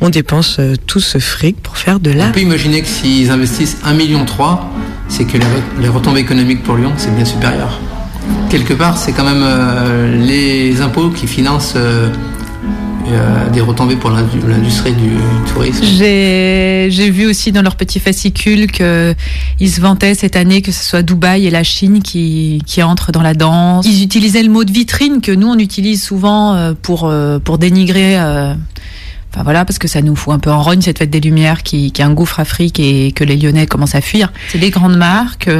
[0.00, 2.32] on dépense tout ce fric pour faire de on l'art.
[2.32, 4.26] peut imaginer que s'ils investissent 1,3 million,
[5.08, 5.38] c'est que
[5.80, 7.78] les retombées économiques pour Lyon, c'est bien supérieur.
[8.50, 12.08] Quelque part, c'est quand même euh, les impôts qui financent euh,
[13.08, 15.10] euh, des retombées pour l'indu- l'industrie du
[15.52, 15.84] tourisme.
[15.84, 21.02] J'ai vu aussi dans leur petit fascicule qu'ils se vantaient cette année que ce soit
[21.02, 23.86] Dubaï et la Chine qui, qui entrent dans la danse.
[23.86, 27.12] Ils utilisaient le mot de vitrine que nous on utilise souvent pour,
[27.44, 28.16] pour dénigrer.
[28.18, 31.62] Enfin voilà, parce que ça nous fout un peu en rogne cette fête des Lumières
[31.62, 34.32] qui, qui est un gouffre Afrique et que les Lyonnais commencent à fuir.
[34.48, 35.50] C'est les grandes marques,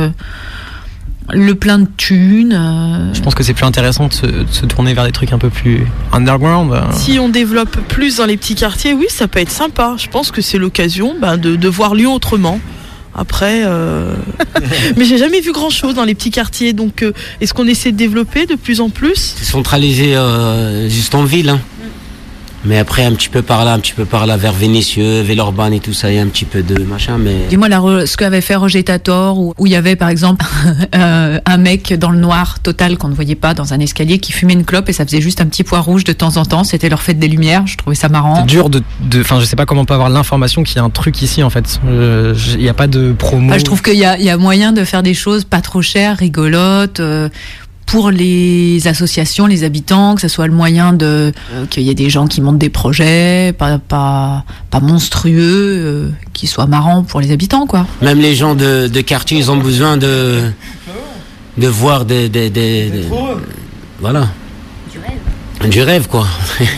[1.32, 2.52] le plein de thunes.
[2.58, 5.32] euh, Je pense que c'est plus intéressant de se, de se tourner vers des trucs
[5.32, 6.72] un peu plus underground.
[6.72, 6.80] euh.
[6.92, 9.94] Si on développe plus dans les petits quartiers, oui, ça peut être sympa.
[9.98, 12.60] Je pense que c'est l'occasion ben, de, de voir Lyon autrement.
[13.14, 14.14] Après, euh...
[14.96, 16.72] mais j'ai jamais vu grand chose dans les petits quartiers.
[16.72, 19.34] Donc, euh, est-ce qu'on essaie de développer de plus en plus?
[19.36, 21.48] C'est centralisé euh, juste en ville.
[21.48, 21.60] Hein.
[22.64, 25.72] Mais après, un petit peu par là, un petit peu par là, vers Vénissieux, Villeurbanne
[25.74, 27.16] et tout ça, il y a un petit peu de machin.
[27.18, 27.68] Mais Dis-moi
[28.06, 30.44] ce qu'avait fait Roger Tator, où où il y avait par exemple
[30.94, 34.32] euh, un mec dans le noir total qu'on ne voyait pas dans un escalier qui
[34.32, 36.64] fumait une clope et ça faisait juste un petit pois rouge de temps en temps.
[36.64, 37.66] C'était leur fête des lumières.
[37.66, 38.36] Je trouvais ça marrant.
[38.36, 38.82] C'est dur de.
[39.02, 41.22] de- Enfin, je sais pas comment on peut avoir l'information qu'il y a un truc
[41.22, 41.80] ici en fait.
[41.86, 43.48] Euh, Il n'y a pas de promo.
[43.50, 45.82] Enfin, je trouve qu'il y a, y a moyen de faire des choses pas trop
[45.82, 47.00] chères, rigolotes.
[47.00, 47.28] euh,
[47.90, 51.94] pour les associations, les habitants, que ce soit le moyen de euh, qu'il y ait
[51.94, 57.20] des gens qui montent des projets, pas pas pas monstrueux, euh, qui soient marrants pour
[57.20, 57.86] les habitants, quoi.
[58.02, 60.50] même les gens de, de quartier, ils ont besoin de,
[61.56, 62.28] de voir des.
[62.28, 63.06] des, des- des-
[64.00, 64.28] voilà.
[65.70, 66.26] Du rêve, quoi.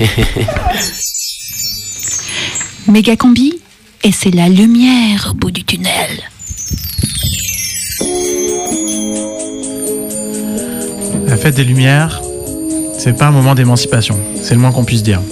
[2.87, 3.55] Mégacombi,
[4.05, 6.11] et c'est la lumière au bout du tunnel.
[11.41, 12.21] Fête des Lumières,
[12.99, 15.23] c'est pas un moment d'émancipation, c'est le moins qu'on puisse dire.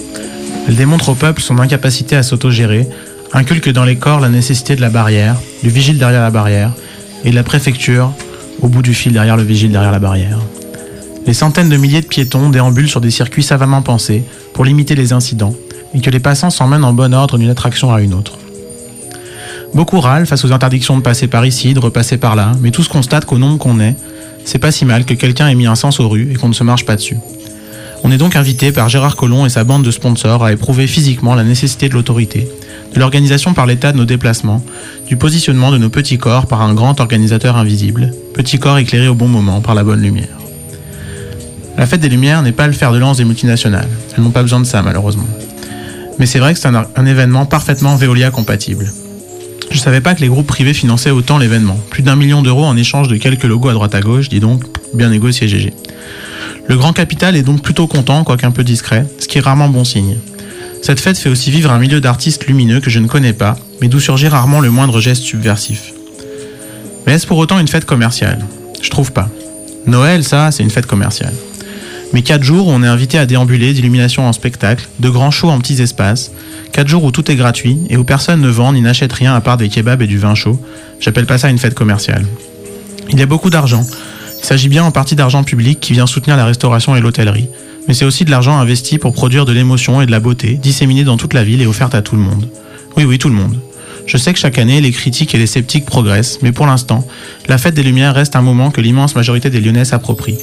[0.67, 2.87] Elle démontre au peuple son incapacité à s'autogérer,
[3.31, 6.71] inculque dans les corps la nécessité de la barrière, du vigile derrière la barrière,
[7.25, 8.11] et de la préfecture
[8.63, 10.39] au bout du fil derrière le vigile derrière la barrière.
[11.27, 15.13] Les centaines de milliers de piétons déambulent sur des circuits savamment pensés pour limiter les
[15.13, 15.53] incidents
[15.93, 18.39] et que les passants s'emmènent en bon ordre d'une attraction à une autre.
[19.75, 22.87] Beaucoup râlent face aux interdictions de passer par ici, de repasser par là, mais tous
[22.87, 23.95] constatent qu'au nombre qu'on est,
[24.45, 26.53] c'est pas si mal que quelqu'un ait mis un sens aux rues et qu'on ne
[26.53, 27.17] se marche pas dessus.
[28.03, 31.35] On est donc invité par Gérard Collomb et sa bande de sponsors à éprouver physiquement
[31.35, 32.47] la nécessité de l'autorité,
[32.93, 34.63] de l'organisation par l'État de nos déplacements,
[35.07, 39.15] du positionnement de nos petits corps par un grand organisateur invisible, petits corps éclairés au
[39.15, 40.27] bon moment par la bonne lumière.
[41.77, 43.87] La fête des Lumières n'est pas le fer de lance des multinationales.
[44.15, 45.27] Elles n'ont pas besoin de ça, malheureusement.
[46.19, 48.91] Mais c'est vrai que c'est un, un événement parfaitement Veolia compatible.
[49.71, 51.79] Je savais pas que les groupes privés finançaient autant l'événement.
[51.89, 54.63] Plus d'un million d'euros en échange de quelques logos à droite à gauche, dis donc,
[54.93, 55.73] bien négocié GG.
[56.67, 59.69] Le grand capital est donc plutôt content, quoique un peu discret, ce qui est rarement
[59.69, 60.17] bon signe.
[60.81, 63.87] Cette fête fait aussi vivre un milieu d'artistes lumineux que je ne connais pas, mais
[63.87, 65.93] d'où surgit rarement le moindre geste subversif.
[67.05, 68.45] Mais est-ce pour autant une fête commerciale?
[68.81, 69.29] Je trouve pas.
[69.87, 71.33] Noël, ça, c'est une fête commerciale.
[72.13, 75.49] Mais 4 jours où on est invité à déambuler d'illumination en spectacle, de grands shows
[75.49, 76.31] en petits espaces,
[76.71, 79.41] 4 jours où tout est gratuit et où personne ne vend ni n'achète rien à
[79.41, 80.59] part des kebabs et du vin chaud,
[80.99, 82.25] j'appelle pas ça une fête commerciale.
[83.11, 83.85] Il y a beaucoup d'argent.
[84.39, 87.49] Il s'agit bien en partie d'argent public qui vient soutenir la restauration et l'hôtellerie,
[87.87, 91.03] mais c'est aussi de l'argent investi pour produire de l'émotion et de la beauté, disséminée
[91.03, 92.47] dans toute la ville et offerte à tout le monde.
[92.97, 93.59] Oui, oui, tout le monde.
[94.05, 97.05] Je sais que chaque année, les critiques et les sceptiques progressent, mais pour l'instant,
[97.47, 100.37] la fête des Lumières reste un moment que l'immense majorité des Lyonnais s'approprie.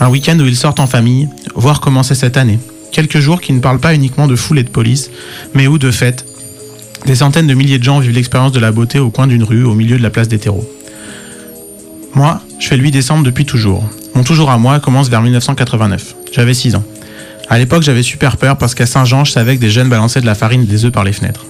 [0.00, 2.58] Un week-end où ils sortent en famille, voir comment c'est cette année.
[2.92, 5.10] Quelques jours qui ne parlent pas uniquement de foule et de police,
[5.54, 6.24] mais où, de fait,
[7.06, 9.64] des centaines de milliers de gens vivent l'expérience de la beauté au coin d'une rue,
[9.64, 10.68] au milieu de la place des terreaux.
[12.14, 13.84] Moi, je fais le 8 décembre depuis toujours.
[14.14, 16.14] Mon toujours à moi commence vers 1989.
[16.32, 16.84] J'avais 6 ans.
[17.48, 20.26] À l'époque, j'avais super peur parce qu'à Saint-Jean, je savais que des jeunes balançaient de
[20.26, 21.46] la farine des œufs par les fenêtres.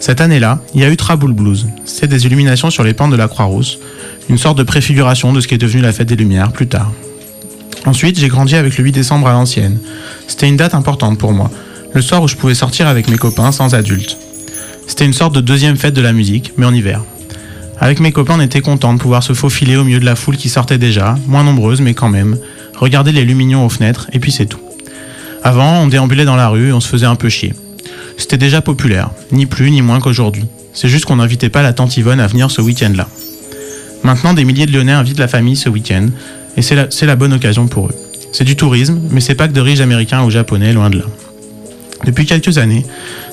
[0.00, 1.66] Cette année-là, il y a eu Traboul Blues.
[1.84, 3.78] C'est des illuminations sur les pentes de la Croix-Rousse,
[4.28, 6.90] une sorte de préfiguration de ce qui est devenu la fête des Lumières plus tard.
[7.86, 9.78] Ensuite, j'ai grandi avec le 8 décembre à l'ancienne.
[10.28, 11.50] C'était une date importante pour moi,
[11.94, 14.18] le soir où je pouvais sortir avec mes copains sans adultes.
[14.86, 17.02] C'était une sorte de deuxième fête de la musique, mais en hiver.
[17.80, 20.36] Avec mes copains, on était contents de pouvoir se faufiler au milieu de la foule
[20.36, 22.36] qui sortait déjà, moins nombreuse mais quand même,
[22.76, 24.60] regarder les lumignons aux fenêtres, et puis c'est tout.
[25.42, 27.54] Avant, on déambulait dans la rue et on se faisait un peu chier.
[28.18, 30.44] C'était déjà populaire, ni plus ni moins qu'aujourd'hui.
[30.74, 33.08] C'est juste qu'on n'invitait pas la tante Yvonne à venir ce week-end-là.
[34.02, 36.08] Maintenant, des milliers de Lyonnais invitent la famille ce week-end,
[36.56, 37.94] et c'est la, bonne occasion pour eux.
[38.32, 41.04] C'est du tourisme, mais c'est pas que de riches américains ou japonais, loin de là.
[42.04, 42.86] Depuis quelques années,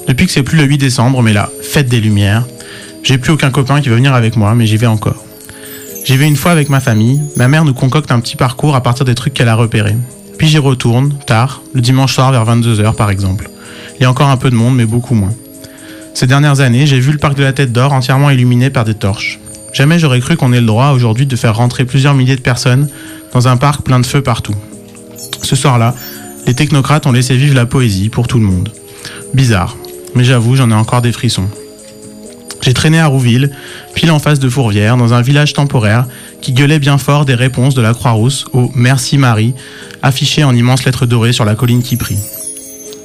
[0.07, 2.45] depuis que c'est plus le 8 décembre, mais la fête des Lumières,
[3.03, 5.23] j'ai plus aucun copain qui veut venir avec moi, mais j'y vais encore.
[6.05, 8.81] J'y vais une fois avec ma famille, ma mère nous concocte un petit parcours à
[8.81, 9.95] partir des trucs qu'elle a repérés.
[10.37, 13.49] Puis j'y retourne, tard, le dimanche soir vers 22h par exemple.
[13.99, 15.33] Il y a encore un peu de monde, mais beaucoup moins.
[16.13, 18.93] Ces dernières années, j'ai vu le parc de la Tête d'Or entièrement illuminé par des
[18.93, 19.39] torches.
[19.77, 22.89] Jamais j'aurais cru qu'on ait le droit aujourd'hui de faire rentrer plusieurs milliers de personnes
[23.31, 24.55] dans un parc plein de feux partout.
[25.43, 25.93] Ce soir-là,
[26.47, 28.71] les technocrates ont laissé vivre la poésie pour tout le monde.
[29.35, 29.77] Bizarre,
[30.15, 31.47] mais j'avoue, j'en ai encore des frissons.
[32.59, 33.51] J'ai traîné à Rouville,
[33.93, 36.07] pile en face de Fourvière, dans un village temporaire
[36.41, 39.53] qui gueulait bien fort des réponses de la Croix-Rousse au Merci Marie,
[40.01, 42.17] affiché en immenses lettres dorées sur la colline qui prie.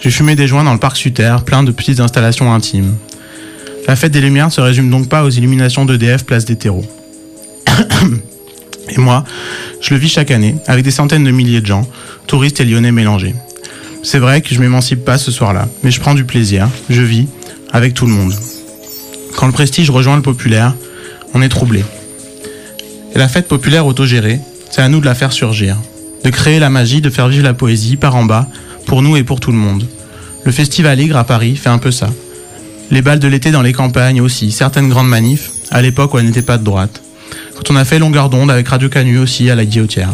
[0.01, 2.95] J'ai fumé des joints dans le parc Suter, plein de petites installations intimes.
[3.89, 6.85] La fête des Lumières ne se résume donc pas aux illuminations d'EDF place des terreaux.
[8.89, 9.25] et moi,
[9.81, 11.89] je le vis chaque année, avec des centaines de milliers de gens,
[12.27, 13.35] touristes et lyonnais mélangés.
[14.05, 17.27] C'est vrai que je m'émancipe pas ce soir-là, mais je prends du plaisir, je vis,
[17.73, 18.35] avec tout le monde.
[19.37, 20.75] Quand le prestige rejoint le populaire,
[21.35, 21.85] on est troublé.
[23.15, 24.41] Et la fête populaire autogérée,
[24.71, 25.77] c'est à nous de la faire surgir,
[26.25, 28.49] de créer la magie, de faire vivre la poésie par en bas,
[28.87, 29.87] pour nous et pour tout le monde.
[30.45, 32.11] Le Festival Igre à Paris fait un peu ça.
[32.93, 36.27] Les balles de l'été dans les campagnes aussi, certaines grandes manifs, à l'époque où elles
[36.27, 37.01] n'étaient pas de droite.
[37.57, 40.11] Quand on a fait longueur d'onde avec Radio Canu aussi à la guillotière.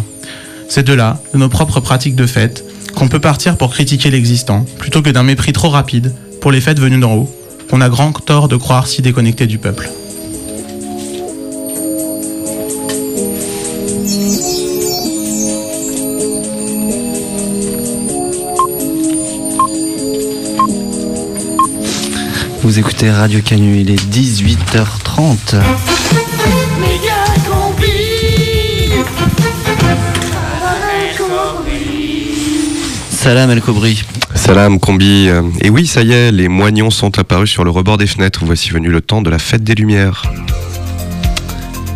[0.68, 2.64] C'est de là, de nos propres pratiques de fête,
[2.94, 6.78] qu'on peut partir pour critiquer l'existant, plutôt que d'un mépris trop rapide pour les fêtes
[6.78, 7.36] venues d'en haut,
[7.68, 9.90] qu'on a grand tort de croire si déconnecté du peuple.
[22.78, 25.56] Écoutez Radio Canu, il est 18h30.
[33.10, 34.04] Salam El Kobri.
[34.36, 35.28] Salam Combi.
[35.60, 38.42] Et oui, ça y est, les moignons sont apparus sur le rebord des fenêtres.
[38.44, 40.22] Voici venu le temps de la fête des Lumières.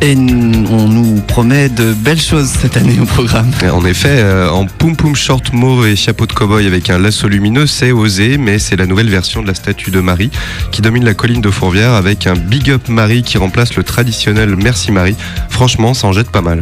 [0.04, 3.52] Et on nous promet de belles choses cette année au programme.
[3.72, 7.28] En effet, euh, en poum poum short mauve et chapeau de cow-boy avec un lasso
[7.28, 10.32] lumineux, c'est osé, mais c'est la nouvelle version de la statue de Marie
[10.72, 14.56] qui domine la colline de Fourvière avec un big up Marie qui remplace le traditionnel
[14.56, 15.14] Merci Marie.
[15.48, 16.58] Franchement, ça en jette pas mal.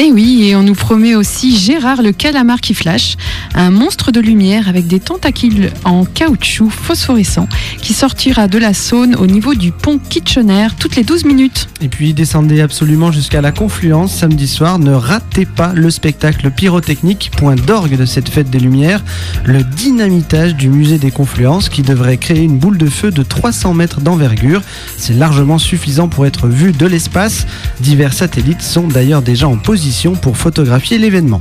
[0.00, 3.16] Et oui, et on nous promet aussi Gérard le calamar qui flash,
[3.54, 7.48] un monstre de lumière avec des tentacules en caoutchouc phosphorescent
[7.82, 11.68] qui sortira de la Saône au niveau du pont Kitchener toutes les 12 minutes.
[11.80, 14.78] Et puis descendez absolument jusqu'à la confluence samedi soir.
[14.78, 19.02] Ne ratez pas le spectacle pyrotechnique, point d'orgue de cette fête des Lumières,
[19.44, 23.74] le dynamitage du musée des Confluences qui devrait créer une boule de feu de 300
[23.74, 24.62] mètres d'envergure.
[24.96, 27.48] C'est largement suffisant pour être vu de l'espace.
[27.80, 29.87] Divers satellites sont d'ailleurs déjà en position
[30.20, 31.38] pour photographier l'événement.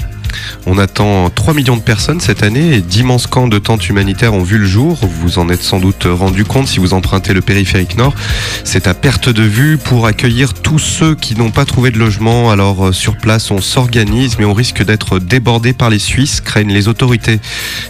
[0.66, 4.44] On attend 3 millions de personnes cette année et d'immenses camps de tentes humanitaires ont
[4.44, 5.00] vu le jour.
[5.02, 8.14] Vous en êtes sans doute rendu compte si vous empruntez le périphérique nord.
[8.64, 12.52] C'est à perte de vue pour accueillir tous ceux qui n'ont pas trouvé de logement.
[12.52, 16.74] Alors euh, sur place, on s'organise mais on risque d'être débordé par les Suisses, craignent
[16.74, 17.40] les autorités.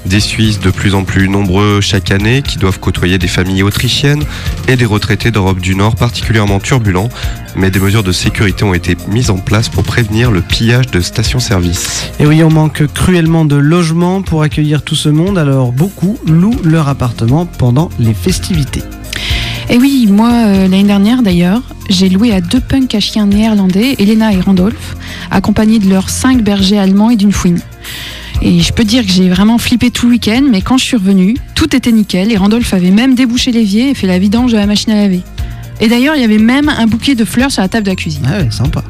[0.06, 4.24] Des Suisses de plus en plus nombreux chaque année qui doivent côtoyer des familles autrichiennes
[4.68, 7.10] et des retraités d'Europe du Nord particulièrement turbulents.
[7.56, 11.02] Mais des mesures de sécurité ont été mises en place pour prévenir le pillage de
[11.02, 12.12] stations-service.
[12.28, 16.90] Oui, on manque cruellement de logements pour accueillir tout ce monde, alors beaucoup louent leur
[16.90, 18.84] appartement pendant les festivités.
[19.70, 23.96] Et oui, moi, euh, l'année dernière d'ailleurs, j'ai loué à deux punks à chiens néerlandais,
[24.00, 24.98] Elena et Randolph,
[25.32, 27.62] accompagnés de leurs cinq bergers allemands et d'une fouine.
[28.42, 30.98] Et je peux dire que j'ai vraiment flippé tout le week-end, mais quand je suis
[30.98, 34.58] revenue, tout était nickel et Randolph avait même débouché l'évier et fait la vidange de
[34.58, 35.22] la machine à laver.
[35.80, 37.96] Et d'ailleurs, il y avait même un bouquet de fleurs sur la table de la
[37.96, 38.28] cuisine.
[38.28, 38.84] Ah ouais, sympa.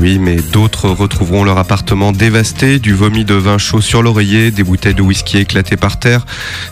[0.00, 4.62] Oui, mais d'autres retrouveront leur appartement dévasté, du vomi de vin chaud sur l'oreiller, des
[4.64, 6.26] bouteilles de whisky éclatées par terre,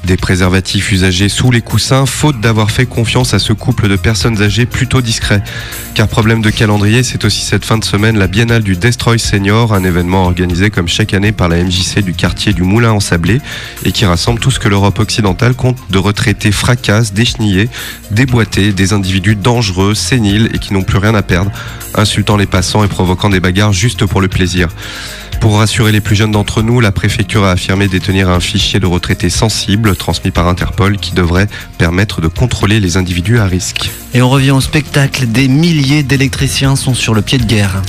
[0.04, 4.42] des préservatifs usagés sous les coussins, faute d'avoir fait confiance à ce couple de personnes
[4.42, 5.42] âgées plutôt discrets.
[5.94, 9.72] Car problème de calendrier, c'est aussi cette fin de semaine la Biennale du Destroy Senior,
[9.72, 13.40] un événement organisé comme chaque année par la MJC du quartier du Moulin en Sablé
[13.84, 17.68] et qui rassemble tout ce que l'Europe occidentale compte de retraités fracasses, déchenillés,
[18.10, 21.52] déboîtés, des individus dangereux, séniles et qui n'ont plus rien à perdre,
[21.94, 24.68] insultant les passants et provoquant des bagarres juste pour le plaisir.
[25.40, 28.86] Pour rassurer les plus jeunes d'entre nous, la préfecture a affirmé détenir un fichier de
[28.86, 33.90] retraités sensibles transmis par Interpol qui devrait permettre de contrôler les individus à risque.
[34.14, 35.26] Et on revient au spectacle.
[35.26, 37.82] Des milliers d'électriciens sont sur le pied de guerre.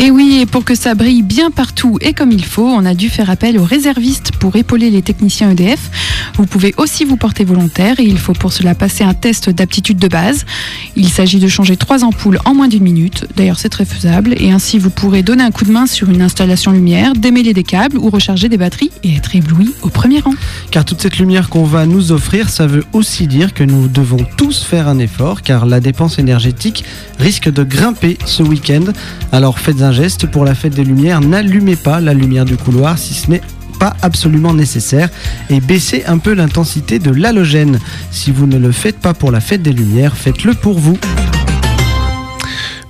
[0.00, 2.94] Et oui, et pour que ça brille bien partout et comme il faut, on a
[2.94, 5.90] dû faire appel aux réservistes pour épauler les techniciens EDF.
[6.36, 9.98] Vous pouvez aussi vous porter volontaire et il faut pour cela passer un test d'aptitude
[9.98, 10.46] de base.
[10.94, 13.26] Il s'agit de changer trois ampoules en moins d'une minute.
[13.36, 16.22] D'ailleurs, c'est très faisable et ainsi vous pourrez donner un coup de main sur une
[16.22, 20.34] installation lumière, démêler des câbles ou recharger des batteries et être ébloui au premier rang.
[20.70, 24.24] Car toute cette lumière qu'on va nous offrir, ça veut aussi dire que nous devons
[24.36, 26.84] tous faire un effort, car la dépense énergétique
[27.18, 28.84] risque de grimper ce week-end.
[29.32, 32.98] Alors faites un geste pour la fête des Lumières, n'allumez pas la lumière du couloir
[32.98, 33.42] si ce n'est
[33.78, 35.08] pas absolument nécessaire
[35.50, 37.78] et baissez un peu l'intensité de l'halogène.
[38.10, 40.98] Si vous ne le faites pas pour la fête des Lumières, faites-le pour vous.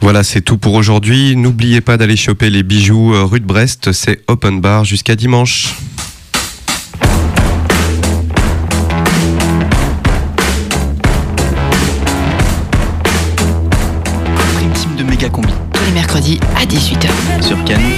[0.01, 1.37] Voilà, c'est tout pour aujourd'hui.
[1.37, 3.93] N'oubliez pas d'aller choper les bijoux euh, rue de Brest.
[3.93, 5.75] C'est open bar jusqu'à dimanche.
[14.55, 15.53] Prime team de méga combi.
[15.73, 17.43] Tous les mercredis à 18h.
[17.43, 17.98] Sur Cannes.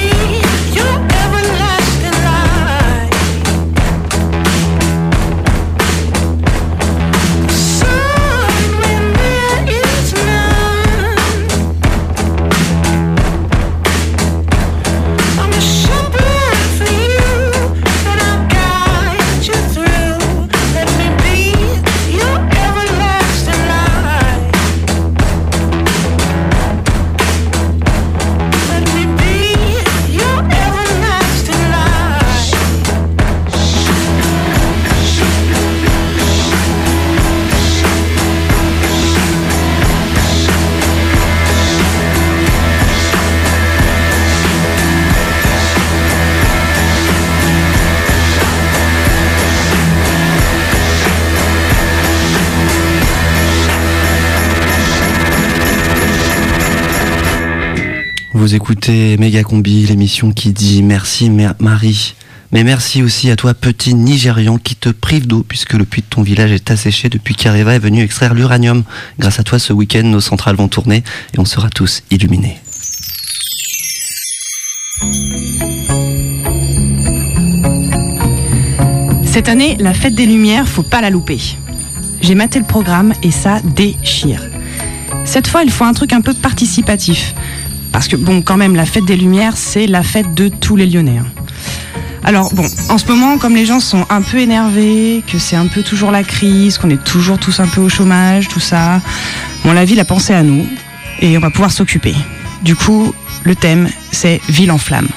[58.40, 62.14] Vous écoutez Méga Combi, l'émission qui dit merci Mer- Marie.
[62.53, 66.07] Mais merci aussi à toi, petit Nigérian, qui te prive d'eau, puisque le puits de
[66.07, 68.83] ton village est asséché depuis qu'Areva est venu extraire l'uranium.
[69.18, 72.57] Grâce à toi, ce week-end, nos centrales vont tourner et on sera tous illuminés.
[79.26, 81.38] Cette année, la fête des Lumières, faut pas la louper.
[82.22, 84.42] J'ai maté le programme et ça déchire.
[85.26, 87.34] Cette fois, il faut un truc un peu participatif.
[87.93, 90.86] Parce que, bon, quand même, la fête des Lumières, c'est la fête de tous les
[90.86, 91.18] Lyonnais.
[91.18, 91.26] hein.
[92.22, 95.66] Alors, bon, en ce moment, comme les gens sont un peu énervés, que c'est un
[95.66, 99.01] peu toujours la crise, qu'on est toujours tous un peu au chômage, tout ça,
[99.64, 100.66] bon, la ville a pensé à nous
[101.20, 102.14] et on va pouvoir s'occuper.
[102.62, 105.09] Du coup, Le thème, c'est Ville en flammes.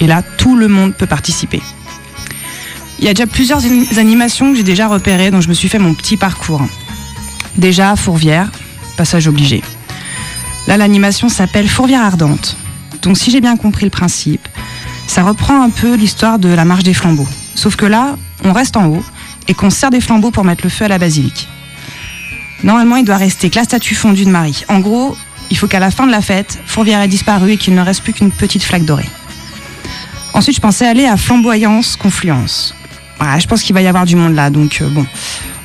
[0.00, 1.60] Et là, tout le monde peut participer.
[2.98, 3.60] Il y a déjà plusieurs
[3.98, 6.66] animations que j'ai déjà repérées, donc je me suis fait mon petit parcours.
[7.58, 8.50] Déjà, Fourvière,
[8.96, 9.62] passage obligé.
[10.66, 12.56] Là, l'animation s'appelle Fourvière ardente.
[13.02, 14.48] Donc, si j'ai bien compris le principe,
[15.06, 17.28] ça reprend un peu l'histoire de la marche des flambeaux.
[17.54, 19.04] Sauf que là, on reste en haut
[19.48, 21.48] et qu'on sert des flambeaux pour mettre le feu à la basilique.
[22.64, 24.64] Normalement, il doit rester que la statue fondue de Marie.
[24.68, 25.16] En gros,
[25.50, 28.02] il faut qu'à la fin de la fête, Fourvière ait disparu et qu'il ne reste
[28.02, 29.08] plus qu'une petite flaque dorée.
[30.34, 32.74] Ensuite, je pensais aller à Flamboyance, Confluence.
[33.18, 35.06] Voilà, je pense qu'il va y avoir du monde là, donc euh, bon.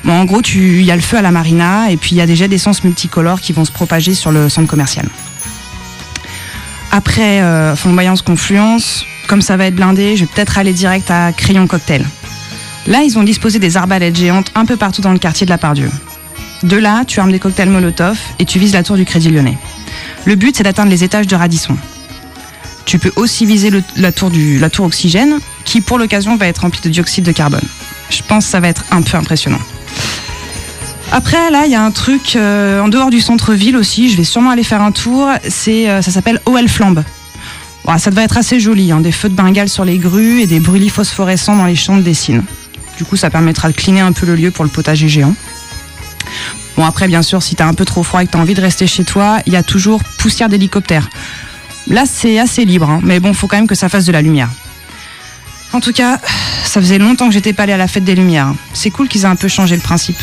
[0.06, 2.26] En gros, il y a le feu à la marina et puis il y a
[2.26, 2.48] des jets
[2.84, 5.08] multicolores qui vont se propager sur le centre commercial.
[6.90, 11.32] Après euh, Flamboyance Confluence, comme ça va être blindé, je vais peut-être aller direct à
[11.32, 12.04] Crayon Cocktail.
[12.86, 15.58] Là, ils ont disposé des arbalètes géantes un peu partout dans le quartier de la
[15.58, 15.88] Pardieu.
[16.64, 19.58] De là, tu armes des cocktails Molotov et tu vises la tour du Crédit Lyonnais.
[20.24, 21.76] Le but, c'est d'atteindre les étages de Radisson.
[22.84, 26.58] Tu peux aussi viser la, tour du, la tour Oxygène, qui pour l'occasion va être
[26.58, 27.64] remplie de dioxyde de carbone.
[28.10, 29.60] Je pense que ça va être un peu impressionnant.
[31.10, 34.10] Après, là, il y a un truc euh, en dehors du centre-ville aussi.
[34.10, 35.28] Je vais sûrement aller faire un tour.
[35.28, 37.04] Euh, ça s'appelle OL Flambe.
[37.98, 38.92] Ça devrait être assez joli.
[38.92, 39.00] hein.
[39.00, 42.02] Des feux de Bengale sur les grues et des brûlis phosphorescents dans les champs de
[42.02, 42.42] Dessine.
[42.96, 45.34] Du coup, ça permettra de cleaner un peu le lieu pour le potager géant.
[46.76, 48.60] Bon, après, bien sûr, si t'as un peu trop froid et que t'as envie de
[48.62, 51.10] rester chez toi, il y a toujours poussière d'hélicoptère.
[51.88, 54.22] Là, c'est assez libre, hein, mais bon, faut quand même que ça fasse de la
[54.22, 54.48] lumière.
[55.74, 56.18] En tout cas,
[56.72, 58.54] ça faisait longtemps que j'étais pas allée à la fête des Lumières.
[58.72, 60.16] C'est cool qu'ils aient un peu changé le principe.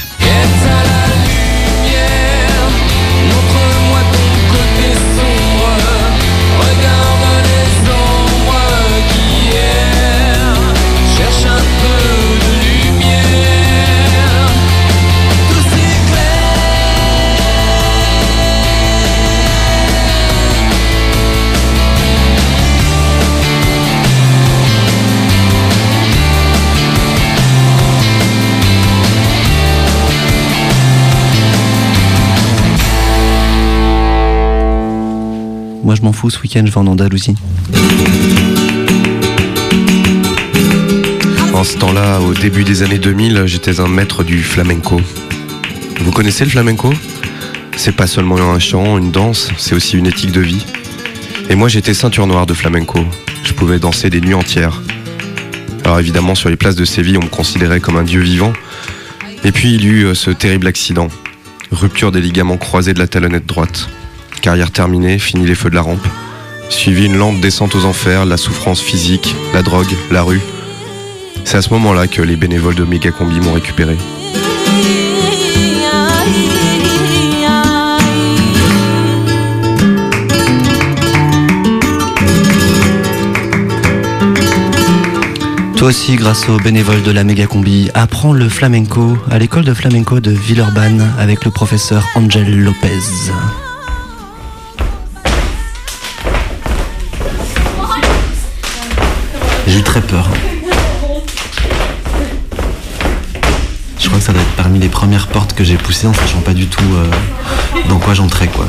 [35.89, 36.29] Moi, je m'en fous.
[36.29, 37.33] Ce week-end, je vais en Andalousie.
[41.51, 45.01] En ce temps-là, au début des années 2000, j'étais un maître du flamenco.
[46.01, 46.93] Vous connaissez le flamenco?
[47.75, 50.63] C'est pas seulement un chant, une danse, c'est aussi une éthique de vie.
[51.49, 52.99] Et moi, j'étais ceinture noire de flamenco.
[53.43, 54.83] Je pouvais danser des nuits entières.
[55.85, 58.53] Alors évidemment, sur les places de Séville, on me considérait comme un dieu vivant.
[59.43, 61.07] Et puis il y eut euh, ce terrible accident.
[61.71, 63.89] Rupture des ligaments croisés de la talonnette droite.
[64.41, 66.07] Carrière terminée, fini les feux de la rampe.
[66.69, 70.41] Suivi une lente descente aux enfers, la souffrance physique, la drogue, la rue.
[71.43, 73.97] C'est à ce moment-là que les bénévoles de Megacombi m'ont récupéré.
[85.79, 89.73] Toi aussi, grâce aux bénévoles de la méga combi, apprends le flamenco à l'école de
[89.73, 93.31] flamenco de Villeurbanne avec le professeur Angel Lopez.
[99.69, 100.27] J'ai eu très peur.
[103.99, 106.39] Je crois que ça doit être parmi les premières portes que j'ai poussées en sachant
[106.39, 107.05] pas du tout euh,
[107.87, 108.65] dans quoi j'entrais quoi.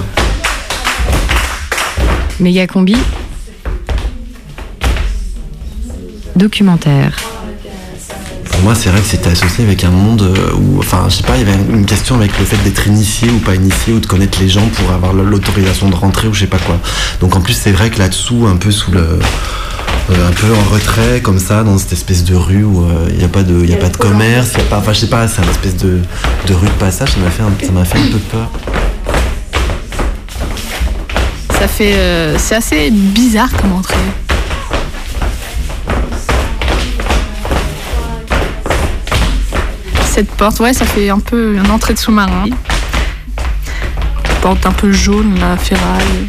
[2.38, 2.98] Méga combi.
[6.36, 7.16] Documentaire.
[8.51, 11.22] Pour moi, c'est vrai que c'était associé avec un monde euh, où, enfin, je sais
[11.22, 14.01] pas, il y avait une question avec le fait d'être initié ou pas initié ou
[14.01, 16.78] de connaître les gens pour avoir l'autorisation de rentrer ou je sais pas quoi.
[17.22, 19.18] Donc en plus, c'est vrai que là-dessous, un peu sous le,
[20.11, 23.18] euh, un peu en retrait comme ça, dans cette espèce de rue où euh, il
[23.18, 25.07] n'y a pas de, y a pas de commerce, y a pas, enfin, je sais
[25.09, 26.01] pas, c'est une espèce de,
[26.46, 27.11] de rue de passage.
[27.11, 28.51] Ça m'a fait, un, ça m'a fait un peu peur.
[31.59, 31.94] Ça fait.
[31.94, 33.94] euh, c'est assez bizarre comme entrée.
[40.07, 42.46] Cette porte, ouais, ça fait un peu une entrée de sous-marin.
[44.42, 46.28] Porte un peu jaune, la ferraille.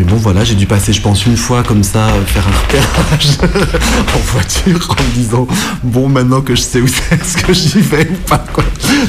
[0.00, 2.52] Mais bon, voilà, j'ai dû passer, je pense, une fois comme ça, euh, faire un
[2.52, 3.36] repérage
[4.16, 5.46] en voiture en me disant
[5.82, 8.64] bon, maintenant que je sais où c'est, est-ce que j'y vais ou pas quoi.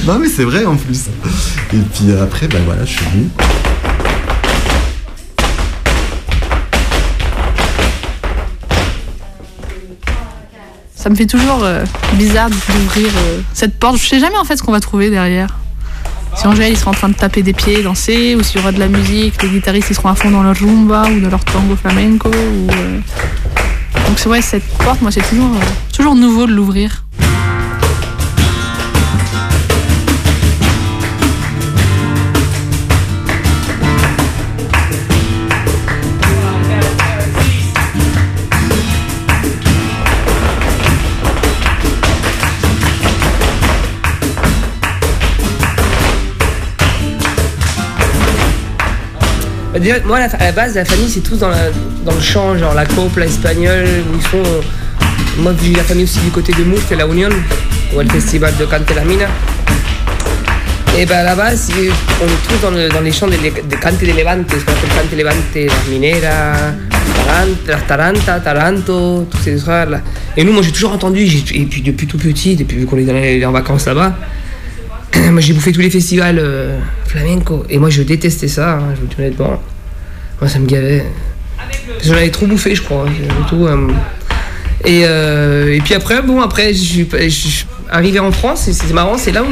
[0.06, 1.06] Non, mais c'est vrai en plus.
[1.72, 3.30] Et puis euh, après, ben voilà, je suis venu.
[10.94, 11.86] Ça me fait toujours euh,
[12.16, 13.12] bizarre d'ouvrir
[13.54, 13.96] cette porte.
[13.96, 15.61] Je sais jamais en fait ce qu'on va trouver derrière.
[16.42, 18.72] Si Angèle ils seront en train de taper des pieds, danser, ou s'il y aura
[18.72, 21.46] de la musique, les guitaristes ils seront à fond dans leur rumba ou dans leur
[21.46, 22.30] tango flamenco.
[22.30, 23.00] Ou, euh.
[24.08, 25.66] Donc cette porte, moi c'est toujours, euh,
[25.96, 27.04] toujours nouveau de l'ouvrir.
[50.06, 53.86] Moi, à la, base, la famille, c'est tous dans, le champ, genre la copla espagnole,
[54.12, 54.44] où ils font.
[55.38, 57.30] Moi, j'ai la famille aussi du côté de Murcia, la Union,
[57.98, 59.26] a le festival de Cante la Mina.
[60.98, 64.08] Et ben là-bas, on est tous dans, le- dans les champs de, de Cante de
[64.08, 66.54] Levante, ce qu'on appelle Cante Levante, la Minera,
[67.26, 70.02] Taranta, Taranta, Taranto, tous ces histoires-là.
[70.36, 73.52] Et nous, moi, j'ai toujours entendu, et puis depuis tout petit, depuis qu'on est en
[73.54, 74.16] vacances là-bas,
[75.32, 79.02] moi j'ai bouffé tous les festivals euh, flamenco et moi je détestais ça, hein, je
[79.02, 79.62] vous dis honnêtement.
[80.42, 81.06] Moi ça me gavait.
[82.04, 83.06] J'en avais trop bouffé je crois.
[83.06, 83.88] euh.
[84.86, 86.80] et, euh, et puis après, bon après je
[87.30, 89.48] suis arrivé en France et c'est marrant, c'est là où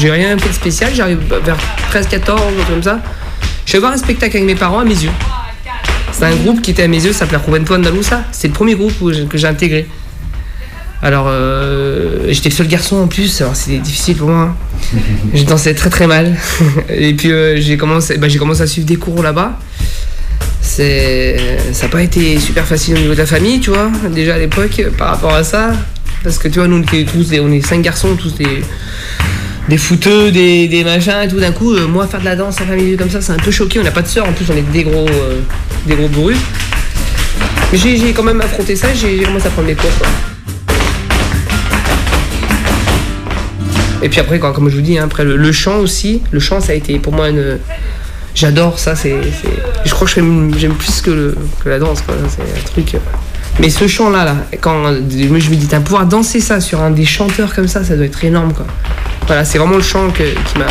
[0.00, 1.56] j'ai- rien fait de spécial, j'arrive vers
[1.92, 3.00] 13-14 ou comme ça.
[3.66, 5.10] Je vais voir un spectacle avec mes parents à mes yeux.
[6.12, 8.24] C'est un groupe qui était à mes yeux, ça s'appelait Juventud Andalusa.
[8.32, 8.92] C'est le premier groupe
[9.28, 9.86] que j'ai intégré.
[11.00, 14.56] Alors, euh, j'étais le seul garçon en plus, alors c'était difficile pour moi.
[15.32, 16.34] Je dansais très très mal.
[16.88, 19.60] Et puis euh, j'ai commencé, bah, j'ai commencé à suivre des cours là-bas.
[20.78, 21.36] C'est,
[21.72, 24.38] ça n'a pas été super facile au niveau de la famille, tu vois, déjà à
[24.38, 25.72] l'époque par rapport à ça.
[26.22, 28.62] Parce que tu vois, nous on était tous des, on est cinq garçons, tous des,
[29.68, 31.40] des footeux, des, des machins et tout.
[31.40, 33.50] D'un coup, euh, moi faire de la danse en famille comme ça, c'est un peu
[33.50, 33.80] choqué.
[33.80, 35.40] On n'a pas de sœurs, en plus on est des gros, euh,
[35.84, 36.38] des gros bourrus.
[37.72, 39.90] Mais j'ai, quand même affronté ça, j'ai j'ai commencé à prendre mes cours.
[39.98, 40.06] quoi.
[44.00, 46.38] Et puis après, quand, comme je vous dis, hein, après le, le chant aussi, le
[46.38, 47.58] chant ça a été pour moi une.
[48.38, 49.16] J'adore ça, c'est.
[49.84, 52.14] Je crois que j'aime plus que, le- que la danse, quoi.
[52.28, 52.94] C'est un truc.
[52.94, 52.98] euh.
[53.58, 57.04] Mais ce chant-là, là, quand je me dis, t'as pouvoir danser ça sur un des
[57.04, 58.64] chanteurs comme ça, ça doit être énorme, quoi.
[59.26, 60.66] Voilà, c'est vraiment le chant que- qui m'a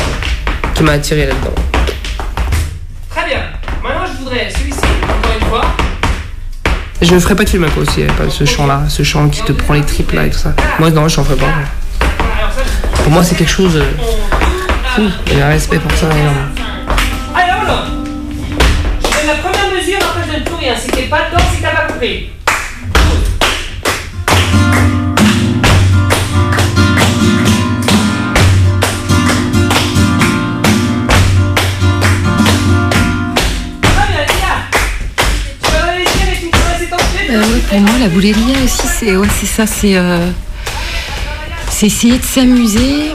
[0.75, 1.55] qui m'a attiré là-dedans.
[3.09, 3.39] Très bien.
[3.83, 5.65] Maintenant, je voudrais celui-ci, encore une fois.
[7.01, 9.51] Je ne ferai pas de film quoi aussi, pas ce chant-là, ce chant qui te
[9.51, 10.53] prend les tripes là et tout ça.
[10.79, 11.47] Moi, non, je n'en ferai pas.
[13.03, 13.75] Pour moi, c'est quelque chose.
[13.75, 13.83] euh,
[14.95, 15.01] fou.
[15.33, 16.51] Il y a un respect pour ça énorme.
[17.67, 17.83] Alors,
[19.01, 20.73] je fais la première mesure, après je ne plus rien.
[20.77, 22.29] Si t'es pas dedans, si t'as pas compris.
[37.29, 40.29] Euh, ouais, pour moi, la bouléria aussi, c'est ouais, c'est ça, c'est euh,
[41.69, 43.11] c'est essayer de s'amuser,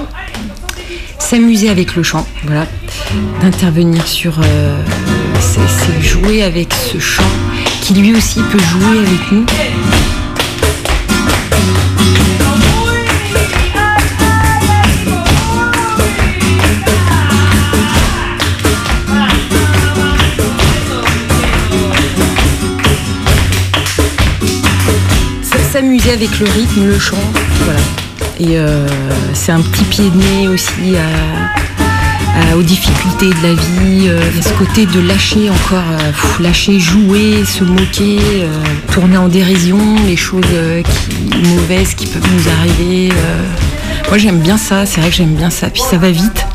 [1.18, 2.66] s'amuser avec le chant, voilà,
[3.40, 4.76] d'intervenir sur, euh,
[5.40, 7.22] c'est jouer avec ce chant
[7.82, 9.46] qui lui aussi peut jouer avec nous.
[25.72, 27.16] S'amuser avec le rythme, le chant,
[27.64, 27.80] voilà.
[28.38, 28.86] Et euh,
[29.32, 31.61] c'est un petit pied de nez aussi à-
[32.56, 37.64] aux difficultés de la vie, euh, ce côté de lâcher encore, euh, lâcher, jouer, se
[37.64, 38.48] moquer, euh,
[38.92, 40.82] tourner en dérision les choses euh,
[41.44, 43.10] mauvaises qui peuvent nous arriver.
[43.12, 43.42] euh.
[44.08, 46.46] Moi j'aime bien ça, c'est vrai que j'aime bien ça, puis ça va vite.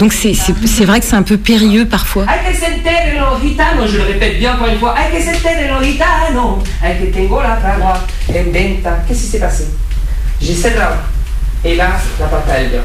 [0.00, 2.24] Donc c'est vrai que c'est un peu périlleux parfois.
[2.28, 4.94] Hay que sentir los gitanos, je le répète bien encore une fois.
[4.96, 6.64] Hay que sentir los gitanos.
[6.82, 8.98] Que tengo la fragua en venta.
[9.06, 9.64] Qu'est-ce qui s'est passé?
[10.42, 10.96] J'ai cerrado.
[11.64, 12.80] Et là, la pata elle vient.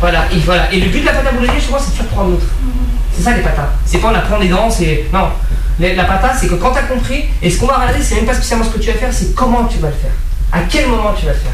[0.00, 0.72] Voilà, et voilà.
[0.72, 2.46] Et le but de la pata boulonnée, je crois, c'est de surprendre l'autre.
[3.12, 3.68] C'est ça les patas.
[3.84, 5.06] C'est pas on apprend les dents, c'est.
[5.12, 5.28] Non.
[5.80, 8.24] La, la pata, c'est que quand t'as compris, et ce qu'on va regarder, c'est même
[8.26, 10.12] pas spécialement ce que tu vas faire, c'est comment tu vas le faire.
[10.52, 11.52] À quel moment tu vas le faire.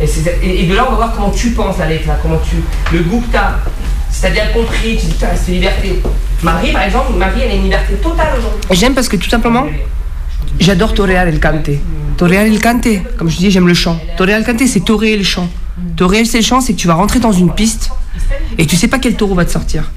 [0.00, 2.18] Et, c'est- et- et de là, on va voir comment tu penses la lettre, là,
[2.20, 2.56] comment tu.
[2.96, 3.52] Le goût que t'as.
[4.10, 6.02] Si t'as bien compris, tu dis, putain, c'est liberté.
[6.42, 8.60] Marie, par exemple, Marie, elle a une liberté totale aujourd'hui.
[8.72, 9.64] J'aime parce que tout simplement,
[10.60, 11.70] j'adore torear el cante.
[12.18, 13.98] Torear el cante, comme je dis, j'aime le chant.
[14.18, 15.48] Torear el cante, c'est toréer le chant.
[15.96, 17.90] Toréer c'est le chant, c'est que tu vas rentrer dans une piste
[18.58, 19.90] et tu sais pas quel taureau va te sortir.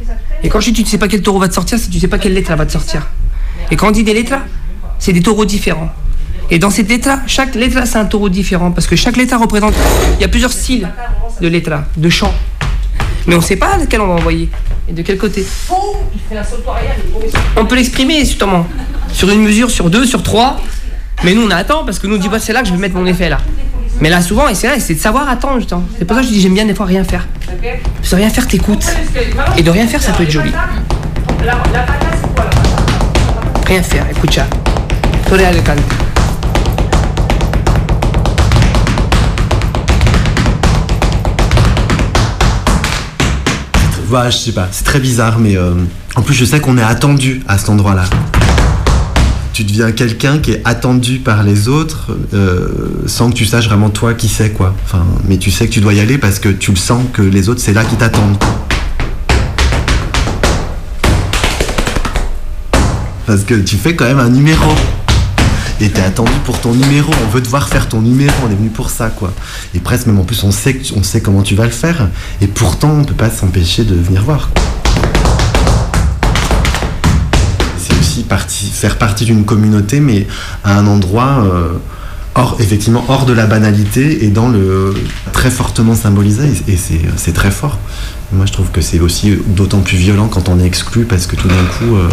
[0.44, 2.00] Et quand je dis tu sais pas quel taureau va te sortir, c'est que tu
[2.00, 3.08] sais pas quelle lettre va te sortir.
[3.72, 4.36] Et quand on dit des lettres,
[5.00, 5.90] c'est des taureaux différents.
[6.52, 9.74] Et dans cette lettre, chaque lettre c'est un taureau différent parce que chaque lettre représente.
[10.18, 10.88] Il y a plusieurs styles
[11.42, 12.34] de lettres, de chant.
[13.28, 14.50] Mais on sait pas lequel on va envoyer
[14.88, 15.46] et de quel côté.
[17.58, 18.68] On peut l'exprimer justement
[19.12, 20.62] sur une mesure, sur deux, sur trois.
[21.24, 22.80] Mais nous on attend parce que nous on dit bah, c'est là que je vais
[22.80, 23.40] mettre mon effet là.
[24.02, 25.84] Mais là souvent, et c'est c'est de savoir attendre justement.
[25.98, 27.26] C'est pour ça que je dis j'aime bien des fois rien faire.
[27.98, 28.86] Parce que rien faire t'écoutes.
[29.58, 30.52] Et de rien faire ça peut être joli.
[33.68, 34.46] Rien faire, écoute ça.
[35.66, 35.82] Canto.
[44.12, 45.74] Ouais, je sais pas, c'est très bizarre, mais euh,
[46.16, 48.06] en plus, je sais qu'on est attendu à cet endroit-là.
[49.56, 52.68] Tu deviens quelqu'un qui est attendu par les autres euh,
[53.06, 54.76] sans que tu saches vraiment toi qui c'est, quoi.
[54.84, 57.22] Enfin, mais tu sais que tu dois y aller parce que tu le sens que
[57.22, 58.36] les autres, c'est là qui t'attendent.
[63.26, 64.74] Parce que tu fais quand même un numéro.
[65.80, 68.56] Et t'es attendu pour ton numéro, on veut te voir faire ton numéro, on est
[68.56, 69.34] venu pour ça quoi.
[69.74, 72.10] Et presque même en plus on sait, on sait comment tu vas le faire.
[72.41, 74.49] Et pourtant on peut pas s'empêcher de venir voir.
[78.24, 80.28] Faire partie d'une communauté mais
[80.63, 81.70] à un endroit euh,
[82.36, 84.93] hors, effectivement hors de la banalité et dans le
[85.32, 87.78] très fortement symbolisé et, c'est très fort.
[88.32, 91.36] Moi je trouve que c'est aussi d'autant plus violent quand on est exclu parce que
[91.36, 92.09] tout d'un coup euh,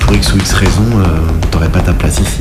[0.00, 1.04] pour X ou X raison euh,
[1.50, 2.40] t'aurais pas ta place ici.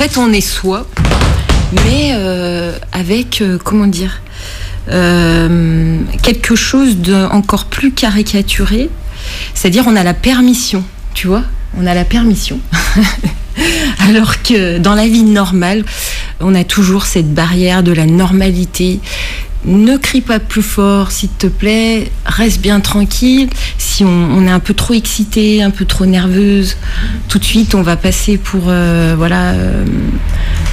[0.00, 0.86] En fait, on est soi,
[1.72, 4.22] mais euh, avec, euh, comment dire,
[4.90, 8.90] euh, quelque chose de encore plus caricaturé.
[9.54, 11.44] C'est-à-dire, on a la permission, tu vois
[11.78, 12.60] On a la permission.
[14.08, 15.84] Alors que dans la vie normale,
[16.40, 19.00] on a toujours cette barrière de la normalité.
[19.66, 22.10] Ne crie pas plus fort, s'il te plaît.
[22.24, 23.50] Reste bien tranquille.
[23.76, 26.76] Si on, est un peu trop excité, un peu trop nerveuse,
[27.28, 29.84] tout de suite, on va passer pour, euh, voilà, euh,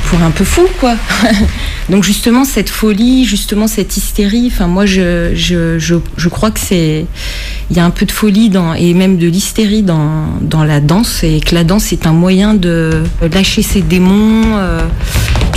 [0.06, 0.96] pour un peu fou, quoi.
[1.90, 4.50] Donc justement, cette folie, justement cette hystérie.
[4.54, 7.06] Enfin, moi, je, crois que c'est,
[7.70, 10.80] il y a un peu de folie dans, et même de l'hystérie dans, dans la
[10.80, 13.04] danse, et que la danse est un moyen de
[13.34, 14.80] lâcher ses démons, euh,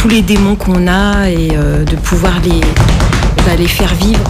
[0.00, 2.62] tous les démons qu'on a, et euh, de pouvoir les,
[3.44, 4.24] bah, faire vivre.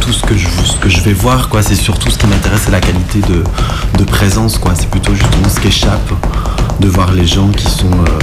[0.00, 0.46] tout ce que je,
[0.82, 3.42] que je vais voir, quoi, c'est surtout ce qui m'intéresse, c'est la qualité de,
[3.98, 4.72] de présence, quoi.
[4.74, 6.12] C'est plutôt justement ce qui échappe
[6.78, 8.18] de voir les gens qui sont, euh,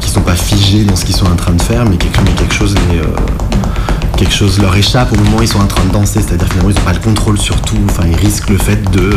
[0.00, 2.54] qui sont pas figés dans ce qu'ils sont en train de faire, mais quelque, quelque
[2.54, 3.04] chose euh,
[4.16, 6.20] quelque chose leur échappe au moment où ils sont en train de danser.
[6.20, 7.78] C'est-à-dire finalement ils n'ont pas le contrôle sur tout.
[7.88, 9.14] Enfin, ils risquent le fait de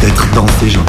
[0.00, 0.80] d'être envie de dire.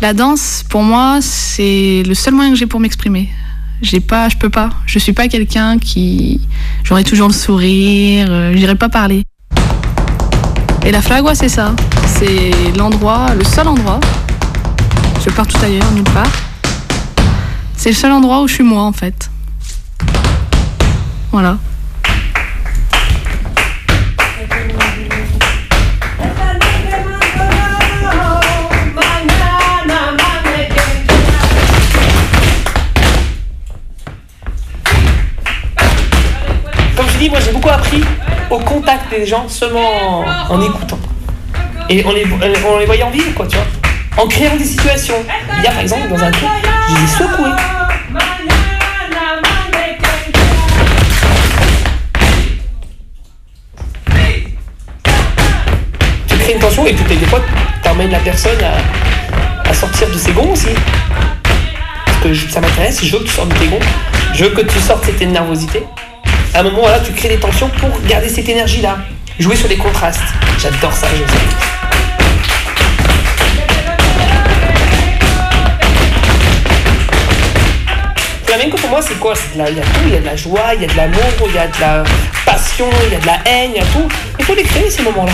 [0.00, 3.30] La danse, pour moi, c'est le seul moyen que j'ai pour m'exprimer.
[3.82, 4.70] J'ai pas, je peux pas.
[4.86, 6.40] Je suis pas quelqu'un qui,
[6.84, 9.24] j'aurai toujours le sourire, euh, j'irai pas parler.
[10.84, 11.74] Et la flagua, c'est ça.
[12.06, 14.00] C'est l'endroit, le seul endroit.
[15.24, 16.30] Je pars tout ailleurs, nulle part.
[17.76, 19.30] C'est le seul endroit où je suis moi, en fait.
[21.32, 21.58] Voilà.
[37.66, 38.04] Appris
[38.50, 40.98] au contact des gens seulement en, en écoutant.
[41.90, 43.66] Et en les, en les voyant vivre, quoi, tu vois.
[44.22, 45.14] En créant des situations.
[45.58, 46.48] Il y a par exemple dans un truc,
[46.88, 47.50] je les ai secoués.
[56.28, 57.40] Tu crées une tension et puis des fois,
[57.82, 58.58] t'emmènes la personne
[59.64, 60.68] à, sortir de ses gonds aussi.
[62.04, 63.78] Parce que ça m'intéresse, je veux que tu sortes de tes gonds.
[64.34, 65.84] Je veux que tu sortes cette nervosité.
[66.54, 68.98] À un moment, là, tu crées des tensions pour garder cette énergie-là.
[69.38, 70.22] Jouer sur les contrastes.
[70.58, 71.38] J'adore ça, je sais.
[78.44, 79.34] Flamenco pour moi c'est quoi?
[79.54, 81.22] Il y a tout, il y a de la joie, il y a de l'amour,
[81.46, 82.02] il y a de la
[82.44, 84.08] passion, il y a de la haine, il y a tout.
[84.38, 85.32] Il faut les créer ces moments-là.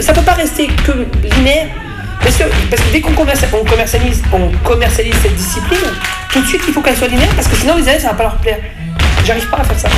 [0.00, 0.92] Ça peut pas rester que
[1.36, 1.66] linéaire.
[2.22, 2.44] Parce que,
[2.92, 5.78] dès qu'on commercialise, on commercialise, on commercialise cette discipline,
[6.32, 8.14] tout de suite il faut qu'elle soit linéaire parce que sinon les élèves ça va
[8.14, 8.60] pas leur plaire.
[9.24, 9.88] J'arrive pas à faire ça.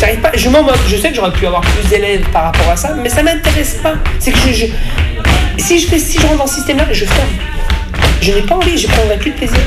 [0.00, 3.08] J'arrive pas, je sais que j'aurais pu avoir plus d'élèves par rapport à ça, mais
[3.08, 3.94] ça m'intéresse pas.
[4.18, 7.28] C'est que si je fais, si je rentre dans ce système-là, je ferme.
[8.20, 9.58] Je n'ai pas envie, je prendrai plus de plaisir.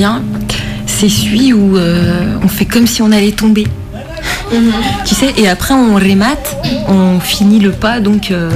[0.00, 0.22] Bien,
[0.86, 3.66] c'est celui où euh, on fait comme si on allait tomber.
[5.04, 6.56] Tu sais, et après on remate,
[6.88, 8.48] on finit le pas donc euh,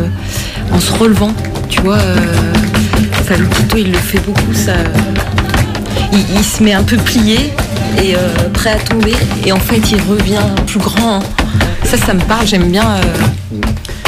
[0.72, 1.34] en se relevant.
[1.68, 2.16] Tu vois, euh,
[3.28, 4.72] ça, le Quito il le fait beaucoup, ça.
[6.14, 7.53] Il, il se met un peu plié
[8.03, 8.14] et
[8.55, 9.14] prêt à tomber,
[9.45, 11.20] et en fait il revient plus grand.
[11.84, 12.88] Ça, ça me parle, j'aime bien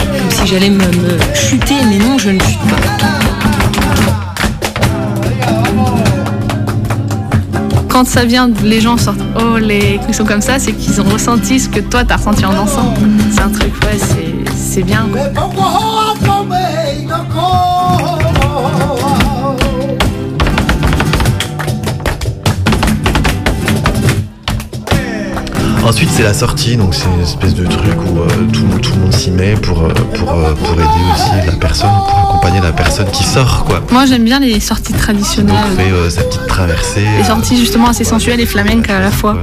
[0.00, 3.35] comme si j'allais me, me chuter, mais non, je ne chute pas.
[7.96, 11.04] Quand ça vient, les gens sortent oh les ils sont comme ça, c'est qu'ils ont
[11.04, 12.92] ressenti ce que toi t'as ressenti en dansant.
[13.30, 13.96] C'est un truc, ouais,
[14.54, 15.06] c'est- bien.
[25.86, 28.80] Ensuite, c'est la sortie, donc c'est une espèce de truc où euh, tout, le monde-
[28.80, 30.82] tout le monde s'y met pour, euh, pour, euh, pour aider
[31.14, 33.82] aussi la personne, pour accompagner la personne qui sort, quoi.
[33.92, 37.04] Moi j'aime bien les sorties Donc, traditionnelles, fait euh, sa petite traversée.
[37.18, 39.36] les sorties justement assez sensuelles et flamenques à la fois.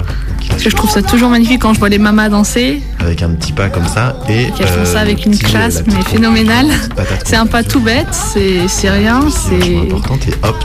[0.50, 3.30] Parce que je trouve ça toujours magnifique quand je vois les mamas danser, avec un
[3.30, 6.68] petit pas comme ça et qu'elles font ça avec une classe mais phénoménale.
[7.26, 9.56] C'est un pas tout bête, c'est c'est rien, c'est.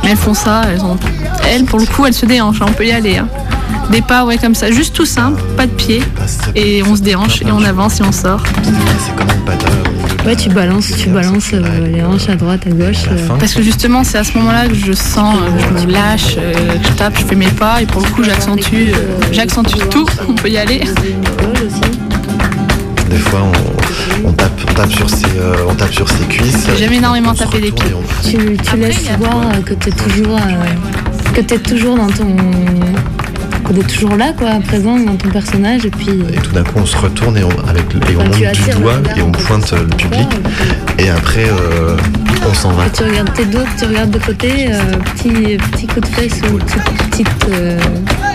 [0.03, 0.97] Mais elles font ça, elles ont.
[1.49, 3.18] Elles, pour le coup, elles se déhanchent, on peut y aller.
[3.18, 3.29] hein.
[3.91, 6.03] Des pas, ouais, comme ça, juste tout simple, pas de pied.
[6.55, 8.43] Et on se déhanche et on avance et on sort.
[10.26, 13.05] Ouais, tu balances, tu balances euh, les hanches à droite, à gauche.
[13.11, 13.28] euh.
[13.39, 16.53] Parce que justement, c'est à ce moment-là que je sens, euh, je me lâche, euh,
[16.53, 18.93] que je tape, je fais mes pas et pour le coup, j'accentue, euh,
[19.32, 20.07] j'accentue tout.
[20.28, 20.82] On peut y aller.
[23.11, 26.66] Des fois, on, on tape, on tape sur ses, euh, on tape sur ses cuisses.
[26.76, 27.95] J'ai jamais énormément tapé des pieds.
[28.22, 32.36] Tu, tu laisses voir que tu es toujours, euh, que t'es toujours dans ton,
[33.69, 36.11] que t'es toujours là, quoi, présent dans ton personnage et puis.
[36.33, 39.01] Et tout d'un coup, on se retourne et on, avec, et on monte du doigt
[39.16, 40.29] et on pointe euh, le public.
[40.99, 41.97] Et après, euh,
[42.49, 42.89] on s'en va.
[42.91, 44.81] Tu regardes tes dos, tu regardes de côté, euh,
[45.14, 46.59] petit, petit coup de fesse ou
[47.53, 47.79] euh,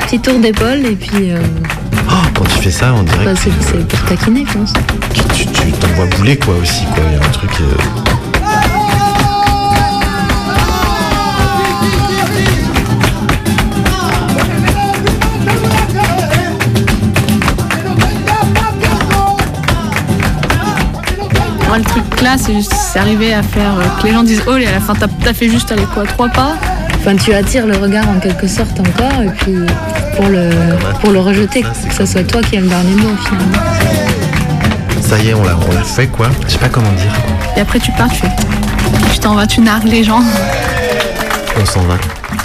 [0.06, 1.40] petit tour d'épaule et puis euh,
[2.10, 4.74] Oh, quand tu fais ça, on dirait bah, que c'est pour taquiner, je pense.
[5.36, 6.84] tu tu t'envoies bouler quoi aussi.
[6.94, 7.04] quoi.
[7.10, 7.52] Il y a un truc.
[21.74, 24.43] Moi, le truc là, c'est juste- c'est arrivé à faire euh, que les gens disent
[24.45, 26.53] oh, et à la fin, t'as fait juste aller quoi, trois pas
[26.99, 29.55] Enfin, tu attires le regard en quelque sorte encore et puis
[30.15, 30.51] pour le,
[31.01, 33.57] pour le rejeter, que ce soit toi qui as le dernier mot finalement.
[35.01, 36.28] Ça y est, on l'a, on l'a fait quoi.
[36.45, 37.11] Je sais pas comment dire.
[37.57, 38.30] Et après, tu pars, tu fais.
[39.11, 40.21] Tu t'en vas, tu nargues les gens.
[41.59, 41.95] On s'en va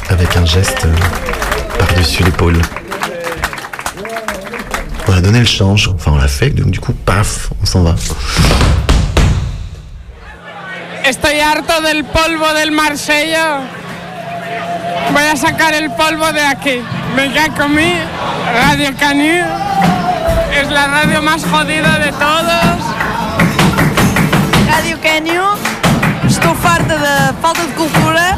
[0.08, 2.56] avec un geste euh, par-dessus l'épaule.
[5.06, 7.82] On a donné le change, enfin on l'a fait, donc du coup, paf, on s'en
[7.82, 7.94] va.
[11.08, 13.60] Estoy harto del polvo del Marsella.
[15.10, 16.82] Voy a sacar el polvo de aquí.
[17.16, 17.96] Venga conmigo.
[18.54, 19.42] Radio Canú
[20.52, 22.76] es la radio más jodida de todos.
[24.70, 25.58] Rádio Canyon,
[26.28, 28.36] estou farta da falta de cultura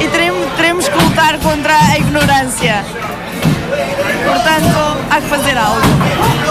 [0.00, 2.84] e teremos, teremos que lutar contra a ignorância.
[4.24, 6.45] Portanto, há que fazer algo.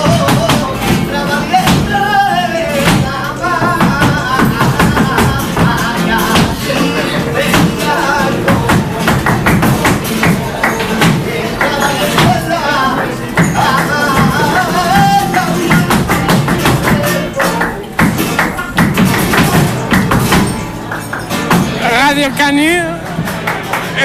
[22.16, 22.80] Radio Canú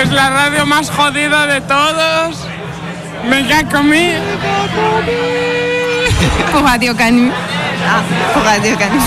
[0.02, 2.38] es la radio más jodida de todos.
[3.30, 4.18] Venga conmigo.
[6.52, 7.30] Pour Radio Canu.
[7.86, 8.02] Ah,
[8.34, 8.98] pour Radio Canu.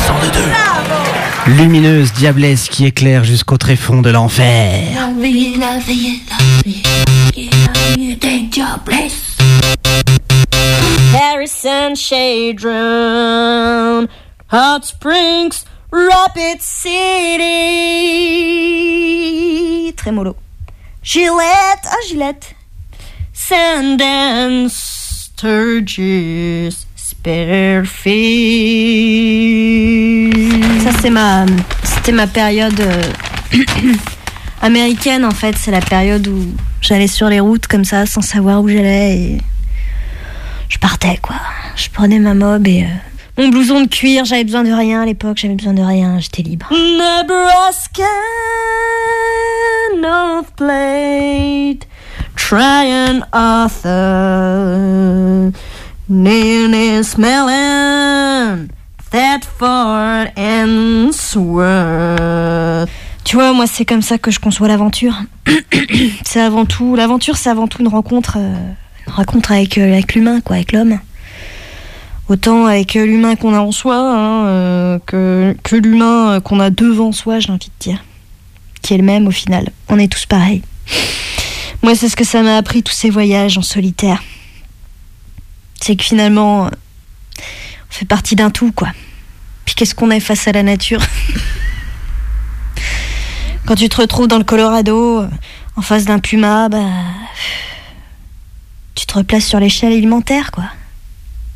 [1.47, 4.93] Lumineuse diablesse qui éclaire jusqu'au tréfonds de l'enfer.
[4.95, 6.81] La vie, la vie, la vie,
[7.35, 9.35] la vie, danger bliss.
[11.13, 12.47] Harrison, Shadron,
[14.49, 17.43] Hot Springs, Rapid City.
[19.95, 20.35] Trémolo.
[21.03, 22.55] Gillette, ah Gillette.
[23.31, 27.93] Sundance, Sturgis, Spearfield.
[30.81, 31.45] Ça c'est ma,
[31.83, 33.03] c'était ma période euh,
[34.63, 35.55] américaine en fait.
[35.59, 39.37] C'est la période où j'allais sur les routes comme ça sans savoir où j'allais et
[40.69, 41.35] je partais quoi.
[41.75, 42.87] Je prenais ma mob et euh,
[43.37, 46.43] mon blouson de cuir, j'avais besoin de rien à l'époque, j'avais besoin de rien, j'étais
[46.43, 46.67] libre.
[46.71, 48.03] Nebraska,
[49.99, 51.87] North Plate,
[52.35, 53.91] Tryon Arthur,
[59.11, 61.11] Thetford and.
[63.23, 65.15] Tu vois, moi c'est comme ça que je conçois l'aventure.
[66.25, 68.55] c'est avant tout, l'aventure c'est avant tout une rencontre, euh,
[69.07, 70.99] une rencontre avec, euh, avec l'humain, quoi, avec l'homme.
[72.29, 76.61] Autant avec euh, l'humain qu'on a en soi, hein, euh, que, que l'humain euh, qu'on
[76.61, 78.01] a devant soi, j'ai envie de dire.
[78.81, 79.69] Qui est le même au final.
[79.89, 80.61] On est tous pareils.
[81.81, 84.23] Moi, c'est ce que ça m'a appris, tous ces voyages en solitaire.
[85.81, 86.69] C'est que finalement, on
[87.89, 88.87] fait partie d'un tout, quoi.
[89.65, 91.01] Puis qu'est-ce qu'on est face à la nature?
[93.65, 95.25] Quand tu te retrouves dans le Colorado,
[95.75, 96.87] en face d'un puma, bah.
[98.95, 100.63] Tu te replaces sur l'échelle alimentaire, quoi.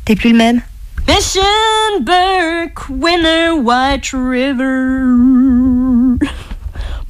[0.08, 0.62] T'es plus le même?
[1.06, 1.42] Mission
[2.00, 5.04] Burke, Winner White River,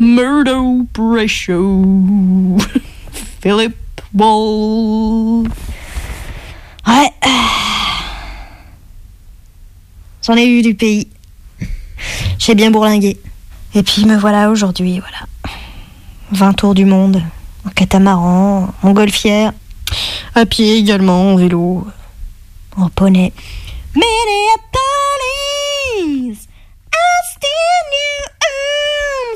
[0.01, 2.57] Murdo Brescio,
[3.40, 3.76] Philip
[4.12, 5.46] Wall.
[6.88, 7.12] Ouais.
[10.26, 11.07] J'en ai eu du pays.
[12.40, 13.16] J'ai bien bourlingué.
[13.76, 15.18] Et puis me voilà aujourd'hui, voilà.
[16.32, 17.22] 20 tours du monde,
[17.64, 19.53] en catamaran, en golfière,
[20.34, 21.86] à pied également, en vélo,
[22.79, 23.33] en poney.
[23.95, 24.49] Minneapolis,
[26.95, 27.93] Ulm,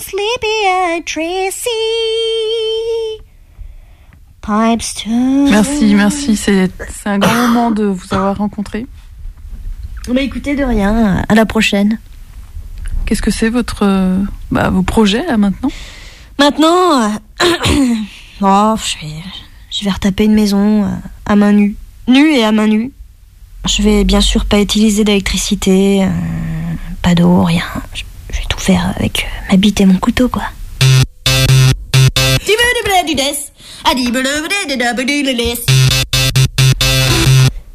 [0.00, 1.68] Sleepy-eyed Tracy,
[4.40, 5.50] Pipestone.
[5.50, 6.36] Merci, merci.
[6.36, 6.70] C'est
[7.06, 8.86] un grand moment de vous avoir rencontré.
[10.08, 11.98] Bah écoutez, de rien, à la prochaine.
[13.06, 13.84] Qu'est-ce que c'est votre,
[14.50, 15.70] bah, vos projets là maintenant?
[16.38, 17.08] Maintenant, euh,
[18.40, 19.14] oh, je, vais,
[19.70, 20.88] je vais retaper une maison euh,
[21.26, 21.76] à main nue.
[22.08, 22.90] Nue et à main nue.
[23.68, 26.08] Je vais bien sûr pas utiliser d'électricité, euh,
[27.00, 27.64] pas d'eau, rien.
[27.94, 28.02] Je,
[28.32, 30.42] je vais tout faire avec euh, ma bite et mon couteau, quoi.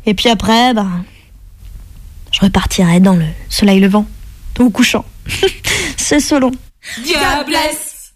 [0.05, 0.87] Et puis après, bah,
[2.31, 4.05] je repartirai dans le soleil levant
[4.59, 5.05] ou couchant.
[5.97, 6.51] C'est selon.
[7.03, 8.13] Diablesse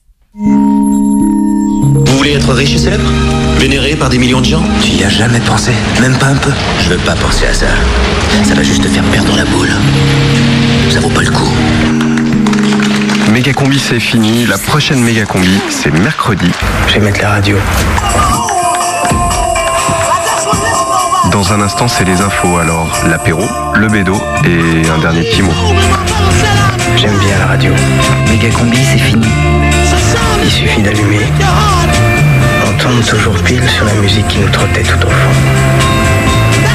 [2.21, 3.09] voulez être riche et célèbre
[3.57, 6.51] Vénéré par des millions de gens Tu y as jamais pensé Même pas un peu
[6.79, 7.65] Je veux pas penser à ça.
[8.43, 9.71] Ça va juste te faire perdre la boule.
[10.91, 11.51] Ça vaut pas le coup.
[13.31, 16.51] Méga combi c'est fini, la prochaine méga combi c'est mercredi.
[16.87, 17.57] Je vais mettre la radio.
[21.31, 23.41] Dans un instant c'est les infos, alors l'apéro,
[23.73, 25.53] le bédo et un dernier petit mot.
[26.97, 27.73] J'aime bien la radio.
[28.29, 29.25] Méga combi, c'est fini.
[30.43, 31.27] Il suffit d'allumer.
[32.81, 35.31] On tombe toujours pile sur la musique qui nous trottait tout au fond.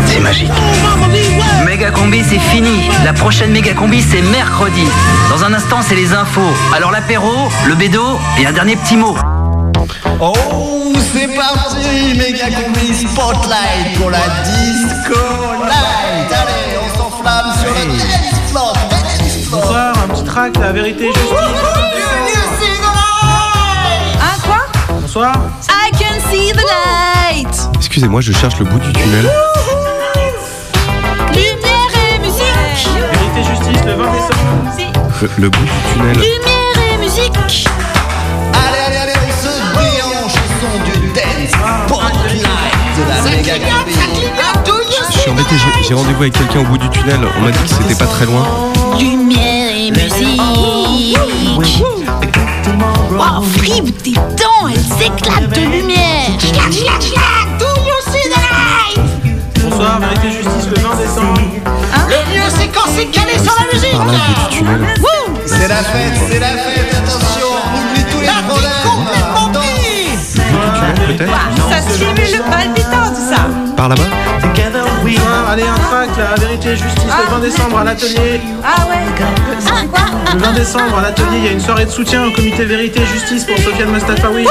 [0.06, 0.52] C'est magique.
[1.64, 2.88] Méga combi, c'est fini.
[3.04, 4.86] La prochaine méga combi, c'est mercredi.
[5.30, 6.52] Dans un instant, c'est les infos.
[6.74, 9.16] Alors l'apéro, le bédo et un dernier petit mot.
[10.20, 15.18] Oh, c'est parti, méga combi spotlight pour la disco
[15.62, 16.32] light.
[16.32, 19.62] Allez, on s'enflamme sur le dance floor, dance floor.
[19.62, 21.32] Bonsoir, un petit track, la vérité justice.
[24.20, 24.66] Hein, quoi?
[25.00, 25.34] Bonsoir.
[26.30, 27.56] See the light.
[27.76, 29.30] Excusez-moi, je cherche le bout du tunnel.
[31.32, 32.88] Lumière et musique.
[33.12, 34.92] Vérité justice le 20 décembre.
[35.22, 36.14] Le, le bout du tunnel.
[36.14, 37.68] Lumière et musique.
[38.54, 39.48] Allez, allez, allez, on se
[39.78, 41.52] déhanche au son du dance
[41.86, 42.42] spotlight
[42.96, 43.54] de la méga.
[45.12, 47.20] Je suis embêté, j'ai- j'ai rendez-vous avec quelqu'un au bout du tunnel.
[47.38, 48.44] On m'a dit que c'était pas très loin.
[48.98, 49.45] Lumière
[53.66, 56.30] Frive, tes dents, elles s'éclatent de lumière.
[56.38, 59.00] Chlat, chlat, chlat, do you see the light?
[59.60, 61.40] Bonsoir, vérité justice le 20 décembre.
[62.08, 63.96] Le mieux, c'est quand c'est calé sur la musique.
[65.46, 68.76] C'est la fête, c'est la fête, attention, on oublie tous les problèmes.
[71.08, 71.32] Peut-être
[71.68, 73.48] Ça stimule le palpitant, tout ça.
[73.76, 74.26] Par là-bas
[75.06, 78.40] Bonsoir, allez, un track, la vérité justice le 20 décembre à l'atelier.
[78.64, 78.96] Ah ouais.
[79.68, 80.00] Ah, quoi?
[80.34, 83.06] Le 20 décembre à l'atelier, il y a une soirée de soutien au comité vérité
[83.06, 84.48] justice pour Sofiane Mustafaoui.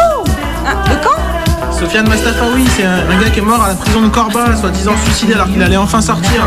[0.66, 4.08] Ah, de quand Sofiane Mustafaoui, c'est un, gars qui est mort à la prison de
[4.08, 6.42] Corba, soi-disant suicidé alors qu'il allait enfin sortir.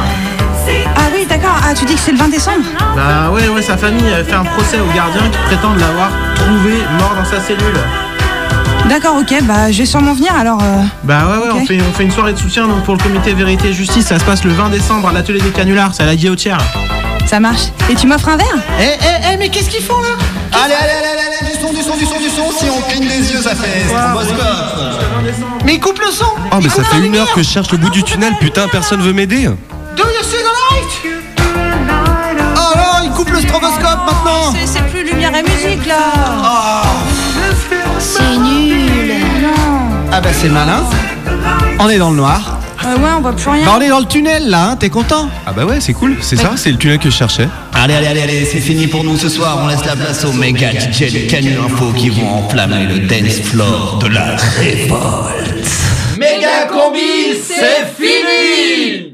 [0.96, 1.56] Ah oui, d'accord.
[1.62, 2.64] Ah, tu dis que c'est le 20 décembre?
[2.96, 6.78] Bah ouais, ouais, sa famille a fait un procès au gardien qui prétendent l'avoir trouvé
[6.98, 7.76] mort dans sa cellule.
[8.88, 10.58] D'accord, ok, bah je vais sûrement venir alors.
[10.62, 13.02] euh, Bah ouais, ouais, on, fait, on fait une soirée de soutien donc, pour le
[13.02, 16.06] comité vérité justice, ça se passe le 20 décembre à l'atelier des canulars, c'est à
[16.06, 16.58] la guillotière.
[17.26, 17.64] Ça marche.
[17.90, 18.46] Et tu m'offres un verre?
[18.80, 20.08] Eh, eh, eh, mais qu'est-ce qu'ils font là?
[20.64, 22.58] Allez, allez, allez, allez, allez, du son, du son, du son, du son.
[22.58, 25.64] Si on cligne des yeux, ça fait stroboscope.
[25.66, 26.24] Mais il coupe le son.
[26.50, 29.02] Oh, mais ça fait une heure que je cherche le bout du tunnel, putain, personne
[29.02, 29.44] veut m'aider.
[29.96, 31.12] Do you see the light
[32.56, 34.52] Oh non, il coupe le stroboscope maintenant.
[34.54, 36.82] C'est- C'est plus lumière et musique là.
[37.98, 38.57] C'est nul.
[40.18, 40.82] Ah bah c'est malin.
[41.78, 42.58] On est dans le noir.
[42.84, 43.64] Euh, ouais, on voit plus rien.
[43.64, 46.16] Bah on est dans le tunnel là, hein, t'es content Ah bah ouais, c'est cool,
[46.20, 47.48] c'est ça, c'est le tunnel que je cherchais.
[47.72, 49.60] Allez, allez, allez, allez, c'est fini pour nous ce soir.
[49.62, 53.42] On laisse la place aux méga DJ de Canu Info qui vont enflammer le dance
[53.44, 55.68] floor de la révolte.
[56.18, 58.97] Méga combi, c'est fini